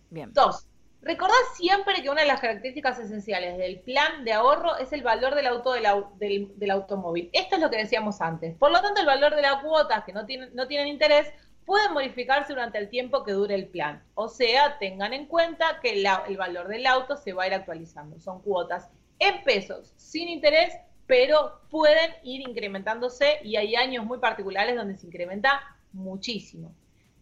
Bien. 0.08 0.32
Dos, 0.32 0.66
recordad 1.02 1.34
siempre 1.54 2.02
que 2.02 2.08
una 2.08 2.22
de 2.22 2.26
las 2.26 2.40
características 2.40 2.98
esenciales 2.98 3.58
del 3.58 3.80
plan 3.80 4.24
de 4.24 4.32
ahorro 4.32 4.78
es 4.78 4.94
el 4.94 5.02
valor 5.02 5.34
del 5.34 5.46
auto 5.46 5.74
del, 5.74 6.54
del, 6.56 6.70
automóvil. 6.70 7.28
Esto 7.34 7.56
es 7.56 7.60
lo 7.60 7.68
que 7.68 7.76
decíamos 7.76 8.22
antes. 8.22 8.56
Por 8.56 8.70
lo 8.70 8.80
tanto, 8.80 9.00
el 9.00 9.06
valor 9.06 9.36
de 9.36 9.42
la 9.42 9.60
cuota, 9.60 10.04
que 10.06 10.14
no, 10.14 10.24
tiene, 10.24 10.48
no 10.54 10.66
tienen 10.66 10.88
interés, 10.88 11.30
pueden 11.68 11.92
modificarse 11.92 12.54
durante 12.54 12.78
el 12.78 12.88
tiempo 12.88 13.24
que 13.24 13.32
dure 13.32 13.54
el 13.54 13.66
plan. 13.66 14.02
O 14.14 14.28
sea, 14.28 14.78
tengan 14.78 15.12
en 15.12 15.26
cuenta 15.26 15.80
que 15.82 16.02
el 16.02 16.36
valor 16.38 16.66
del 16.66 16.86
auto 16.86 17.14
se 17.14 17.34
va 17.34 17.42
a 17.42 17.46
ir 17.48 17.52
actualizando. 17.52 18.18
Son 18.18 18.40
cuotas 18.40 18.88
en 19.18 19.44
pesos, 19.44 19.92
sin 19.98 20.30
interés, 20.30 20.72
pero 21.06 21.60
pueden 21.68 22.10
ir 22.22 22.40
incrementándose 22.40 23.40
y 23.44 23.56
hay 23.56 23.76
años 23.76 24.06
muy 24.06 24.16
particulares 24.16 24.76
donde 24.76 24.96
se 24.96 25.08
incrementa 25.08 25.60
muchísimo. 25.92 26.74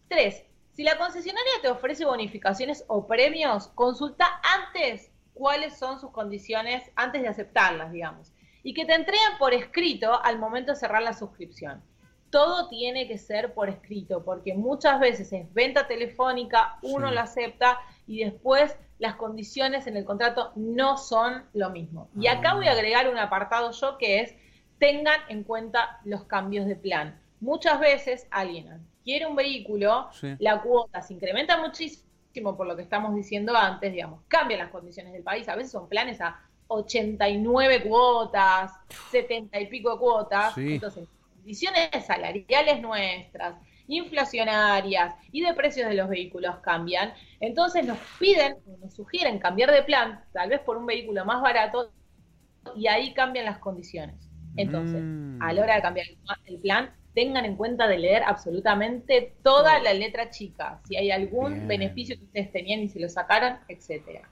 Tres, 0.07 0.45
si 0.71 0.83
la 0.83 0.97
concesionaria 0.97 1.51
te 1.61 1.67
ofrece 1.67 2.05
bonificaciones 2.05 2.85
o 2.87 3.05
premios, 3.05 3.67
consulta 3.75 4.39
antes 4.55 5.11
cuáles 5.33 5.77
son 5.77 5.99
sus 5.99 6.11
condiciones 6.11 6.89
antes 6.95 7.21
de 7.21 7.27
aceptarlas, 7.27 7.91
digamos. 7.91 8.31
Y 8.63 8.73
que 8.73 8.85
te 8.85 8.93
entreguen 8.95 9.37
por 9.39 9.53
escrito 9.53 10.23
al 10.23 10.39
momento 10.39 10.71
de 10.71 10.79
cerrar 10.79 11.03
la 11.03 11.11
suscripción 11.11 11.83
todo 12.29 12.67
tiene 12.67 13.07
que 13.07 13.17
ser 13.17 13.53
por 13.53 13.69
escrito, 13.69 14.23
porque 14.23 14.53
muchas 14.53 14.99
veces 14.99 15.31
es 15.31 15.53
venta 15.53 15.87
telefónica, 15.87 16.77
uno 16.81 17.11
la 17.11 17.21
acepta 17.21 17.79
y 18.05 18.23
después 18.23 18.75
las 18.99 19.15
condiciones 19.15 19.87
en 19.87 19.95
el 19.97 20.05
contrato 20.05 20.51
no 20.55 20.97
son 20.97 21.43
lo 21.53 21.69
mismo. 21.69 22.09
Y 22.19 22.27
acá 22.27 22.55
voy 22.55 22.67
a 22.67 22.71
ah. 22.71 22.73
agregar 22.73 23.09
un 23.09 23.17
apartado 23.17 23.71
yo 23.71 23.97
que 23.97 24.21
es 24.21 24.35
tengan 24.79 25.19
en 25.29 25.43
cuenta 25.43 25.99
los 26.03 26.25
cambios 26.25 26.67
de 26.67 26.75
plan. 26.75 27.19
Muchas 27.39 27.79
veces 27.79 28.27
alguien 28.31 28.85
quiere 29.03 29.25
un 29.25 29.35
vehículo, 29.35 30.09
la 30.39 30.61
cuota 30.61 31.01
se 31.01 31.13
incrementa 31.13 31.57
muchísimo 31.57 32.05
por 32.55 32.67
lo 32.67 32.75
que 32.75 32.83
estamos 32.83 33.15
diciendo 33.15 33.55
antes, 33.55 33.91
digamos, 33.91 34.21
cambian 34.27 34.59
las 34.59 34.69
condiciones 34.69 35.13
del 35.13 35.23
país, 35.23 35.47
a 35.49 35.55
veces 35.55 35.71
son 35.71 35.87
planes 35.87 36.21
a 36.21 36.39
89 36.67 37.83
cuotas, 37.87 38.73
70 39.11 39.59
y 39.59 39.67
pico 39.67 39.97
cuotas, 39.97 40.57
entonces 40.57 41.07
condiciones 41.47 42.05
salariales 42.05 42.81
nuestras, 42.81 43.55
inflacionarias 43.87 45.15
y 45.31 45.43
de 45.43 45.53
precios 45.53 45.87
de 45.87 45.95
los 45.95 46.09
vehículos 46.09 46.57
cambian, 46.57 47.13
entonces 47.39 47.85
nos 47.85 47.97
piden, 48.19 48.57
nos 48.81 48.93
sugieren 48.93 49.39
cambiar 49.39 49.71
de 49.71 49.81
plan, 49.81 50.25
tal 50.33 50.49
vez 50.49 50.59
por 50.59 50.75
un 50.75 50.85
vehículo 50.85 51.23
más 51.23 51.41
barato, 51.41 51.89
y 52.75 52.87
ahí 52.87 53.13
cambian 53.13 53.45
las 53.45 53.59
condiciones. 53.59 54.29
Entonces, 54.57 55.01
mm. 55.01 55.41
a 55.41 55.53
la 55.53 55.61
hora 55.61 55.75
de 55.75 55.81
cambiar 55.81 56.07
el 56.47 56.59
plan, 56.59 56.93
tengan 57.13 57.45
en 57.45 57.55
cuenta 57.55 57.87
de 57.87 57.97
leer 57.97 58.23
absolutamente 58.23 59.35
toda 59.41 59.79
la 59.79 59.93
letra 59.93 60.29
chica, 60.29 60.81
si 60.85 60.97
hay 60.97 61.11
algún 61.11 61.65
beneficio 61.65 62.17
que 62.17 62.25
ustedes 62.25 62.51
tenían 62.51 62.81
y 62.81 62.89
se 62.89 62.99
lo 62.99 63.07
sacaron, 63.07 63.57
etcétera. 63.69 64.29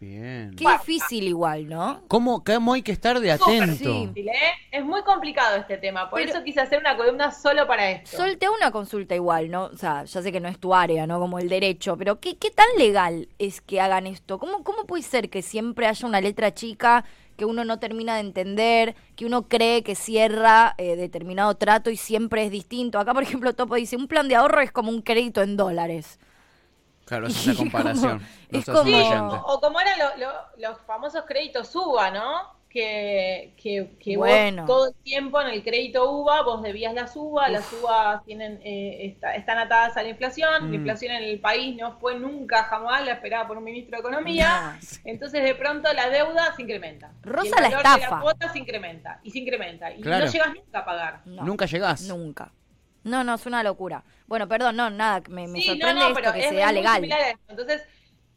Bien. 0.00 0.54
Qué 0.56 0.64
difícil 0.64 1.24
igual, 1.26 1.68
¿no? 1.68 2.02
¿Cómo, 2.06 2.44
cómo 2.44 2.74
hay 2.74 2.82
que 2.82 2.92
estar 2.92 3.18
de 3.18 3.32
atento? 3.32 4.08
¿eh? 4.14 4.32
Es 4.70 4.84
muy 4.84 5.02
complicado 5.02 5.56
este 5.56 5.76
tema, 5.76 6.08
por 6.08 6.20
eso 6.20 6.44
quise 6.44 6.60
hacer 6.60 6.78
una 6.78 6.96
columna 6.96 7.32
solo 7.32 7.66
para 7.66 7.90
esto. 7.90 8.16
Solte 8.16 8.48
una 8.48 8.70
consulta 8.70 9.16
igual, 9.16 9.50
¿no? 9.50 9.64
O 9.64 9.76
sea, 9.76 10.04
ya 10.04 10.22
sé 10.22 10.30
que 10.30 10.38
no 10.38 10.48
es 10.48 10.58
tu 10.60 10.72
área, 10.72 11.08
¿no? 11.08 11.18
Como 11.18 11.40
el 11.40 11.48
derecho, 11.48 11.96
pero 11.96 12.20
¿qué, 12.20 12.36
qué 12.36 12.52
tan 12.52 12.68
legal 12.78 13.28
es 13.40 13.60
que 13.60 13.80
hagan 13.80 14.06
esto? 14.06 14.38
¿Cómo, 14.38 14.62
¿Cómo 14.62 14.84
puede 14.84 15.02
ser 15.02 15.30
que 15.30 15.42
siempre 15.42 15.88
haya 15.88 16.06
una 16.06 16.20
letra 16.20 16.54
chica 16.54 17.04
que 17.36 17.44
uno 17.44 17.64
no 17.64 17.80
termina 17.80 18.14
de 18.14 18.20
entender, 18.20 18.94
que 19.16 19.26
uno 19.26 19.48
cree 19.48 19.82
que 19.82 19.96
cierra 19.96 20.74
eh, 20.78 20.94
determinado 20.94 21.56
trato 21.56 21.90
y 21.90 21.96
siempre 21.96 22.44
es 22.44 22.52
distinto? 22.52 23.00
Acá, 23.00 23.14
por 23.14 23.24
ejemplo, 23.24 23.52
Topo 23.52 23.74
dice, 23.74 23.96
un 23.96 24.06
plan 24.06 24.28
de 24.28 24.36
ahorro 24.36 24.60
es 24.60 24.70
como 24.70 24.90
un 24.90 25.02
crédito 25.02 25.42
en 25.42 25.56
dólares. 25.56 26.20
Claro, 27.08 27.26
es 27.26 27.46
una 27.46 27.56
comparación. 27.56 28.22
o, 29.46 29.60
como 29.60 29.80
eran 29.80 29.98
los 30.58 30.78
famosos 30.86 31.24
créditos 31.26 31.74
UBA, 31.74 32.10
¿no? 32.10 32.58
que, 32.68 33.54
que, 33.56 33.96
que 33.98 34.18
Bueno. 34.18 34.66
vos 34.66 34.66
todo 34.66 34.88
el 34.88 34.94
tiempo 35.02 35.40
en 35.40 35.48
el 35.48 35.62
crédito 35.64 36.12
UVA 36.12 36.42
vos 36.42 36.62
debías 36.62 36.92
las 36.92 37.16
UVA, 37.16 37.48
las 37.48 37.72
UVA 37.72 38.22
tienen, 38.26 38.60
eh, 38.62 39.06
está- 39.06 39.34
están 39.36 39.56
atadas 39.58 39.96
a 39.96 40.02
la 40.02 40.10
inflación, 40.10 40.66
Mm. 40.66 40.70
la 40.70 40.76
inflación 40.76 41.12
en 41.12 41.22
el 41.24 41.40
país 41.40 41.74
no 41.80 41.98
fue 41.98 42.18
nunca 42.18 42.64
jamás 42.64 43.06
la 43.06 43.12
esperada 43.12 43.48
por 43.48 43.56
un 43.56 43.64
ministro 43.64 43.96
de 43.96 44.00
Economía, 44.00 44.78
entonces 45.06 45.42
de 45.42 45.54
pronto 45.54 45.90
la 45.94 46.10
deuda 46.10 46.54
se 46.56 46.62
incrementa. 46.62 47.10
Rosa 47.22 47.46
y 47.46 47.48
el 47.48 47.54
la 47.54 47.62
valor 47.78 47.82
de 47.82 47.88
estafa. 48.00 48.14
la 48.16 48.20
cuota 48.20 48.52
se 48.52 48.58
incrementa, 48.58 49.20
y 49.22 49.30
se 49.30 49.38
incrementa, 49.38 49.90
y 49.94 50.02
Claro. 50.02 50.26
no 50.26 50.30
llegas 50.30 50.54
nunca 50.54 50.78
a 50.80 50.84
pagar. 50.84 51.20
No, 51.24 51.42
Nunca 51.44 51.64
llegás. 51.64 52.02
Nunca. 52.02 52.52
No, 53.04 53.24
no, 53.24 53.34
es 53.34 53.46
una 53.46 53.62
locura. 53.62 54.04
Bueno, 54.26 54.46
perdón, 54.48 54.76
no, 54.76 54.90
nada, 54.90 55.22
me, 55.28 55.46
me 55.46 55.60
Sí, 55.60 55.68
no, 55.68 55.74
sorprende 55.74 56.00
no, 56.00 56.08
esto 56.08 56.20
pero 56.20 56.32
que 56.32 56.40
es 56.40 56.48
sea 56.50 56.72
legal. 56.72 57.04
esto. 57.04 57.38
Entonces, 57.48 57.82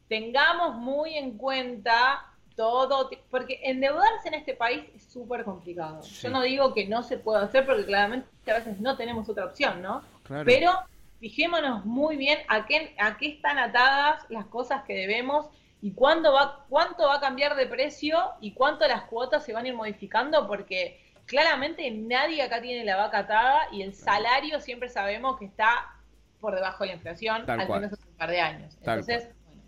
tengamos 0.08 0.76
muy 0.76 1.16
en 1.18 1.38
cuenta 1.38 2.26
todo, 2.56 3.10
porque 3.30 3.60
endeudarse 3.64 4.28
en 4.28 4.36
este 4.36 4.54
país 4.54 4.84
es 4.96 5.04
súper 5.04 5.44
complicado. 5.44 6.04
Sí. 6.04 6.24
Yo 6.24 6.30
no 6.30 6.42
digo 6.42 6.74
que 6.74 6.88
no 6.88 7.02
se 7.02 7.18
pueda 7.18 7.44
hacer, 7.44 7.66
porque 7.66 7.86
claramente 7.86 8.28
a 8.52 8.56
veces 8.56 8.80
no 8.80 8.98
tenemos 8.98 9.28
otra 9.30 9.46
opción, 9.46 9.82
¿no? 9.82 10.04
Claro. 10.24 10.46
Pero 10.46 10.74
fijémonos 11.20 11.86
muy 11.86 12.18
bien 12.18 12.40
a 12.50 12.66
qué, 12.66 12.96
a 13.00 13.18
qué 13.18 13.30
están 13.30 13.58
atadas 13.58 14.24
las 14.30 14.46
cosas 14.46 14.84
que 14.84 14.94
debemos 14.94 15.48
y 15.82 15.94
cuándo 15.94 16.34
va, 16.34 16.66
cuánto 16.70 17.08
va 17.08 17.16
a 17.16 17.20
cambiar 17.20 17.56
de 17.56 17.66
precio 17.66 18.20
y 18.42 18.54
cuánto 18.54 18.88
las 18.88 19.04
cuotas 19.04 19.44
se 19.44 19.54
van 19.54 19.66
a 19.66 19.70
ir 19.70 19.74
modificando, 19.76 20.46
porque 20.48 21.01
claramente 21.32 21.90
nadie 21.92 22.44
acá 22.44 22.62
tiene 22.62 22.84
la 22.84 22.98
vaca 22.98 23.20
atada 23.20 23.62
y 23.72 23.82
el 23.84 23.94
salario 23.96 24.60
siempre 24.60 24.90
sabemos 24.90 25.40
que 25.40 25.46
está 25.46 25.96
por 26.42 26.54
debajo 26.54 26.84
de 26.84 26.90
la 26.90 26.96
inflación, 26.96 27.46
Tal 27.46 27.62
al 27.62 27.68
cual. 27.68 27.82
menos 27.82 27.98
hace 27.98 28.10
un 28.10 28.18
par 28.18 28.30
de 28.30 28.42
años. 28.42 28.76
Tal 28.84 29.00
Entonces, 29.00 29.34
bueno, 29.46 29.62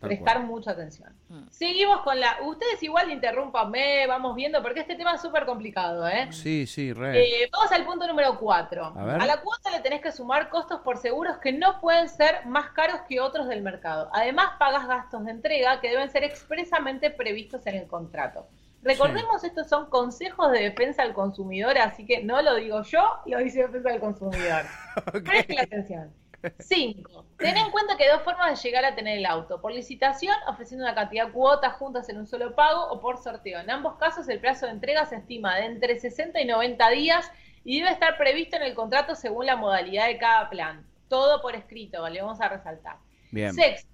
Tal 0.00 0.08
prestar 0.08 0.36
cual. 0.38 0.46
mucha 0.46 0.70
atención. 0.72 1.14
Mm. 1.28 1.46
Seguimos 1.50 2.00
con 2.00 2.18
la... 2.18 2.38
Ustedes 2.42 2.82
igual 2.82 3.12
interrúmpanme, 3.12 4.06
vamos 4.08 4.34
viendo, 4.34 4.60
porque 4.62 4.80
este 4.80 4.96
tema 4.96 5.14
es 5.14 5.20
súper 5.22 5.44
complicado, 5.46 6.08
¿eh? 6.08 6.32
Sí, 6.32 6.66
sí, 6.66 6.92
re. 6.92 7.22
Eh, 7.44 7.48
vamos 7.52 7.70
al 7.70 7.84
punto 7.84 8.08
número 8.08 8.36
4. 8.40 8.84
A 8.96 9.04
ver. 9.04 9.22
la 9.24 9.40
cuota 9.42 9.70
le 9.70 9.78
tenés 9.80 10.00
que 10.00 10.10
sumar 10.10 10.48
costos 10.48 10.80
por 10.80 10.96
seguros 10.96 11.36
que 11.38 11.52
no 11.52 11.80
pueden 11.80 12.08
ser 12.08 12.44
más 12.46 12.70
caros 12.70 13.02
que 13.08 13.20
otros 13.20 13.46
del 13.46 13.62
mercado. 13.62 14.10
Además, 14.12 14.54
pagas 14.58 14.88
gastos 14.88 15.24
de 15.24 15.30
entrega 15.30 15.80
que 15.80 15.90
deben 15.90 16.10
ser 16.10 16.24
expresamente 16.24 17.10
previstos 17.10 17.64
en 17.66 17.76
el 17.76 17.86
contrato. 17.86 18.48
Recordemos, 18.82 19.44
estos 19.44 19.68
son 19.68 19.90
consejos 19.90 20.50
de 20.52 20.60
defensa 20.60 21.02
al 21.02 21.12
consumidor, 21.12 21.76
así 21.78 22.06
que 22.06 22.22
no 22.22 22.40
lo 22.40 22.54
digo 22.54 22.82
yo, 22.82 23.20
lo 23.26 23.38
dice 23.38 23.60
Defensa 23.60 23.90
del 23.90 24.00
Consumidor. 24.00 24.64
Presten 25.24 25.58
atención. 25.60 26.14
5. 26.58 27.26
Ten 27.36 27.56
en 27.56 27.70
cuenta 27.70 27.96
que 27.96 28.04
hay 28.04 28.10
dos 28.10 28.22
formas 28.22 28.50
de 28.50 28.68
llegar 28.68 28.84
a 28.86 28.94
tener 28.94 29.18
el 29.18 29.26
auto. 29.26 29.60
Por 29.60 29.72
licitación, 29.72 30.34
ofreciendo 30.48 30.86
una 30.86 30.94
cantidad 30.94 31.26
de 31.26 31.32
cuotas 31.32 31.74
juntas 31.74 32.08
en 32.08 32.16
un 32.16 32.26
solo 32.26 32.54
pago, 32.54 32.86
o 32.90 33.00
por 33.00 33.22
sorteo. 33.22 33.60
En 33.60 33.70
ambos 33.70 33.96
casos, 33.98 34.28
el 34.28 34.40
plazo 34.40 34.66
de 34.66 34.72
entrega 34.72 35.04
se 35.04 35.16
estima 35.16 35.56
de 35.56 35.66
entre 35.66 35.98
60 35.98 36.40
y 36.40 36.46
90 36.46 36.90
días 36.90 37.30
y 37.64 37.80
debe 37.80 37.92
estar 37.92 38.16
previsto 38.16 38.56
en 38.56 38.62
el 38.62 38.74
contrato 38.74 39.14
según 39.14 39.46
la 39.46 39.56
modalidad 39.56 40.06
de 40.06 40.16
cada 40.16 40.48
plan. 40.48 40.86
Todo 41.08 41.42
por 41.42 41.54
escrito, 41.54 42.08
le 42.08 42.22
vamos 42.22 42.40
a 42.40 42.48
resaltar. 42.48 42.96
Bien. 43.30 43.52
Sexto, 43.52 43.90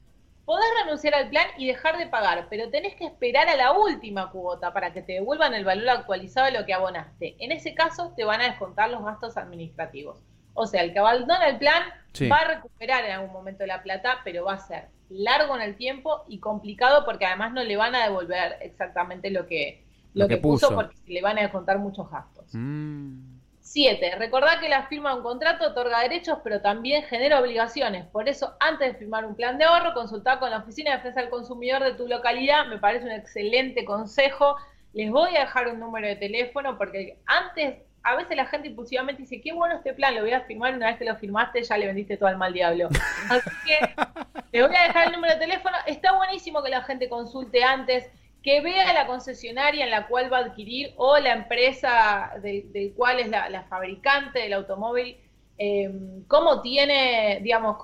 podés 0.47 0.65
renunciar 0.83 1.15
al 1.15 1.29
plan 1.29 1.47
y 1.59 1.67
dejar 1.67 1.99
de 1.99 2.07
pagar, 2.07 2.47
pero 2.49 2.71
tenés 2.71 2.95
que 2.95 3.05
esperar 3.05 3.49
a 3.49 3.57
la 3.57 3.73
última 3.73 4.31
cuota 4.31 4.73
para 4.73 4.93
que 4.95 5.03
te 5.03 5.15
devuelvan 5.15 5.53
el 5.55 5.65
valor 5.67 5.89
actualizado 5.91 6.47
de 6.47 6.53
lo 6.59 6.65
que 6.65 6.73
abonaste. 6.73 7.37
En 7.41 7.53
ese 7.53 7.75
caso, 7.75 8.15
te 8.17 8.25
van 8.25 8.41
a 8.41 8.45
descontar 8.45 8.89
los 8.89 9.05
gastos 9.05 9.37
administrativos. 9.37 10.23
O 10.55 10.67
sea, 10.67 10.83
el 10.83 10.93
que 10.95 11.01
abandona 11.01 11.49
el 11.49 11.59
plan 11.59 11.83
Sí. 12.15 12.29
va 12.29 12.37
a 12.39 12.55
recuperar 12.55 13.05
en 13.05 13.11
algún 13.13 13.33
momento 13.33 13.67
la 13.67 13.83
plata, 13.83 14.21
pero 14.25 14.47
va 14.47 14.55
a 14.55 14.59
ser 14.59 14.89
largo 15.11 15.55
en 15.57 15.61
el 15.63 15.77
tiempo 15.77 16.25
y 16.29 16.41
complicado 16.41 17.05
porque 17.05 17.27
además 17.27 17.53
no 17.53 17.63
le 17.63 17.77
van 17.77 17.95
a 17.95 18.05
devolver 18.05 18.57
exactamente 18.63 19.31
lo 19.31 19.47
que, 19.47 19.85
lo 20.15 20.25
Lo 20.25 20.29
que 20.29 20.37
que 20.37 20.41
puso, 20.41 20.69
puso. 20.69 20.77
porque 20.81 20.97
le 21.09 21.21
van 21.21 21.37
a 21.39 21.43
descontar 21.43 21.79
muchos 21.79 22.11
gastos. 22.11 22.47
Mm. 22.55 23.36
7. 23.77 24.15
Recordá 24.17 24.59
que 24.59 24.71
la 24.71 24.87
firma 24.87 25.11
de 25.11 25.17
un 25.17 25.23
contrato 25.23 25.67
otorga 25.67 26.01
derechos, 26.01 26.39
pero 26.43 26.63
también 26.63 27.03
genera 27.03 27.39
obligaciones. 27.39 28.07
Por 28.07 28.27
eso, 28.27 28.57
antes 28.59 28.91
de 28.91 28.99
firmar 28.99 29.27
un 29.27 29.37
plan 29.37 29.59
de 29.59 29.65
ahorro, 29.65 29.93
consultá 29.93 30.39
con 30.39 30.49
la 30.49 30.61
Oficina 30.61 30.93
de 30.93 30.97
Defensa 30.97 31.21
del 31.21 31.29
Consumidor 31.29 31.85
de 31.85 31.93
tu 31.93 32.09
localidad. 32.09 32.65
Me 32.69 32.79
parece 32.79 33.05
un 33.05 33.11
excelente 33.11 33.85
consejo. 33.85 34.57
Les 34.95 35.11
voy 35.11 35.37
a 35.37 35.41
dejar 35.41 35.69
un 35.69 35.79
número 35.79 36.09
de 36.09 36.17
teléfono 36.17 36.79
porque 36.79 37.19
antes, 37.27 37.83
a 38.03 38.17
veces 38.17 38.35
la 38.35 38.47
gente 38.47 38.69
impulsivamente 38.69 39.21
dice, 39.21 39.43
qué 39.43 39.53
bueno 39.53 39.75
este 39.75 39.93
plan, 39.93 40.15
lo 40.15 40.23
voy 40.23 40.33
a 40.33 40.41
firmar. 40.41 40.75
Una 40.75 40.87
vez 40.87 40.97
que 40.97 41.05
lo 41.05 41.15
firmaste, 41.17 41.63
ya 41.63 41.77
le 41.77 41.85
vendiste 41.85 42.17
todo 42.17 42.31
al 42.31 42.39
mal 42.39 42.55
diablo. 42.55 42.89
Así 43.29 43.51
que 43.67 43.95
les 44.53 44.67
voy 44.67 44.75
a 44.75 44.85
dejar 44.85 45.09
el 45.09 45.13
número 45.13 45.35
de 45.35 45.41
teléfono. 45.41 45.77
Está 45.87 46.13
buenísimo 46.13 46.63
que 46.63 46.71
la 46.71 46.83
gente 46.83 47.11
consulte 47.11 47.63
antes, 47.63 48.11
que 48.47 48.61
vea 48.61 48.93
la 48.93 49.09
concesionaria 49.09 49.85
en 49.85 49.91
la 49.91 50.07
cual 50.07 50.33
va 50.33 50.39
a 50.39 50.41
adquirir 50.43 50.95
o 50.97 51.19
la 51.19 51.33
empresa 51.33 52.33
del, 52.41 52.73
del 52.73 52.95
cual 52.95 53.19
es 53.19 53.29
la, 53.29 53.49
la 53.49 53.65
fabricante 53.65 54.39
del 54.39 54.53
automóvil, 54.53 55.17
eh, 55.59 55.91
cómo 56.29 56.63
tiene, 56.63 57.41
digamos, 57.43 57.77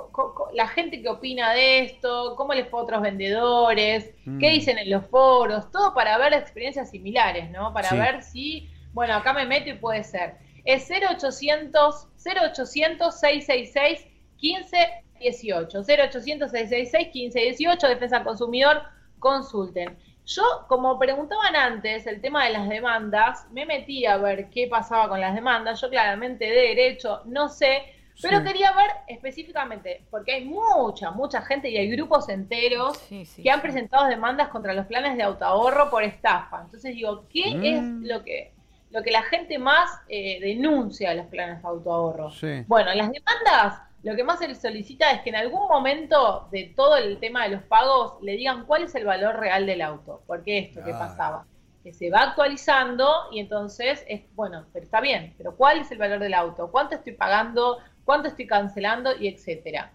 la 0.55 0.69
gente 0.69 1.03
que 1.03 1.09
opina 1.09 1.53
de 1.53 1.81
esto, 1.81 2.37
cómo 2.37 2.55
les 2.55 2.69
fue 2.69 2.79
a 2.79 2.83
otros 2.85 3.03
vendedores, 3.03 4.13
Mm. 4.25 4.39
qué 4.39 4.51
dicen 4.51 4.79
en 4.79 4.89
los 4.89 5.05
foros, 5.07 5.69
todo 5.73 5.95
para 5.95 6.17
ver 6.17 6.33
experiencias 6.35 6.91
similares, 6.91 7.51
¿no? 7.51 7.73
Para 7.73 7.89
Sí. 7.89 7.97
ver 7.99 8.23
si, 8.23 8.71
bueno, 8.93 9.15
acá 9.15 9.33
me 9.33 9.47
meto 9.47 9.69
y 9.71 9.75
puede 9.75 10.05
ser. 10.05 10.35
Es 10.65 10.89
0800 10.89 12.07
0800 12.25 13.19
666 13.19 14.07
1518 14.41 15.83
0800 15.83 16.51
666 16.53 17.15
1518 17.15 17.89
Defensa 17.89 18.17
del 18.19 18.27
Consumidor, 18.27 18.83
consulten. 19.19 19.99
Yo, 20.25 20.43
como 20.69 20.99
preguntaban 20.99 21.57
antes 21.57 22.07
el 22.07 22.21
tema 22.21 22.45
de 22.45 22.53
las 22.53 22.69
demandas, 22.69 23.47
me 23.53 23.67
metí 23.67 24.07
a 24.07 24.17
ver 24.19 24.51
qué 24.51 24.69
pasaba 24.69 25.09
con 25.09 25.21
las 25.21 25.35
demandas. 25.35 25.81
Yo 25.81 25.91
claramente 25.91 26.45
de 26.45 26.53
derecho 26.69 27.23
no 27.27 27.49
sé, 27.49 27.83
pero 28.21 28.39
Sí. 28.39 28.45
quería 28.45 28.73
ver 28.73 28.91
específicamente, 29.09 30.07
porque 30.11 30.33
hay 30.35 30.45
mucha, 30.45 31.11
mucha 31.11 31.43
gente 31.43 31.69
y 31.71 31.77
hay 31.77 31.91
grupos 31.91 32.29
enteros 32.29 32.99
Sí, 32.99 33.25
sí, 33.25 33.43
que 33.43 33.51
han 33.51 33.61
presentado 33.63 34.07
demandas 34.07 34.49
contra 34.49 34.75
los 34.75 34.87
planes 34.87 35.17
de 35.17 35.23
autoahorro 35.25 35.91
por 35.91 36.05
estafa. 36.05 36.61
Entonces 36.63 36.95
digo, 36.95 37.27
¿qué 37.29 37.57
Mm. 37.57 37.65
es 37.65 38.09
lo 38.11 38.23
que, 38.23 38.53
lo 38.91 39.03
que 39.03 39.11
la 39.11 39.23
gente 39.23 39.59
más 39.59 39.91
eh, 40.09 40.39
denuncia 40.41 41.11
de 41.11 41.17
los 41.17 41.27
planes 41.27 41.63
de 41.63 41.69
autoahorro? 41.69 42.31
Bueno, 42.69 42.95
las 42.95 43.11
demandas, 43.11 43.81
lo 44.03 44.17
que 44.17 44.25
más 44.25 44.39
se 44.41 44.55
solicita 44.55 45.11
es 45.13 45.21
que 45.23 45.31
en 45.31 45.37
algún 45.37 45.69
momento 45.69 46.49
de 46.51 46.73
todo 46.75 46.97
el 46.97 47.19
tema 47.21 47.45
de 47.45 47.51
los 47.51 47.63
pagos 47.63 48.15
le 48.23 48.33
digan 48.37 48.65
cuál 48.67 48.83
es 48.85 48.95
el 48.95 49.05
valor 49.05 49.39
real 49.39 49.65
del 49.67 49.81
auto. 49.83 50.23
Porque 50.27 50.59
esto 50.59 50.81
que 50.81 50.91
Claro. 50.91 50.99
pasaba, 50.99 51.47
que 51.85 51.93
se 51.93 52.11
va 52.11 52.23
actualizando 52.23 53.09
y 53.31 53.39
entonces 53.41 54.05
es, 54.09 54.23
bueno, 54.35 54.67
pero 54.73 54.85
está 54.85 55.01
bien, 55.01 55.35
pero 55.39 55.55
¿cuál 55.57 55.81
es 55.81 55.91
el 55.93 55.99
valor 55.99 56.19
del 56.19 56.35
auto? 56.35 56.71
¿Cuánto 56.71 56.97
estoy 56.97 57.13
pagando? 57.13 57.79
¿Cuánto 58.05 58.29
estoy 58.29 58.47
cancelando? 58.47 59.15
Y 59.17 59.29
etcétera. 59.29 59.93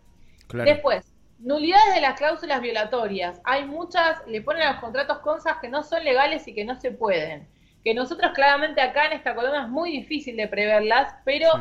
Claro. 0.48 0.70
Después, 0.72 1.14
nulidades 1.40 1.94
de 1.96 2.02
las 2.02 2.18
cláusulas 2.18 2.62
violatorias. 2.62 3.42
Hay 3.44 3.66
muchas, 3.66 4.26
le 4.28 4.42
ponen 4.42 4.64
a 4.64 4.72
los 4.74 4.82
contratos 4.82 5.20
cosas 5.20 5.58
que 5.62 5.68
no 5.68 5.84
son 5.84 6.04
legales 6.06 6.48
y 6.48 6.54
que 6.56 6.64
no 6.64 6.80
se 6.80 6.92
pueden. 6.92 7.48
Que 7.84 7.94
nosotros 7.94 8.32
claramente 8.34 8.82
acá 8.82 9.06
en 9.06 9.14
esta 9.14 9.36
columna 9.36 9.64
es 9.64 9.70
muy 9.70 9.92
difícil 9.92 10.36
de 10.38 10.48
preverlas, 10.48 11.14
pero 11.26 11.50
Sí. 11.52 11.60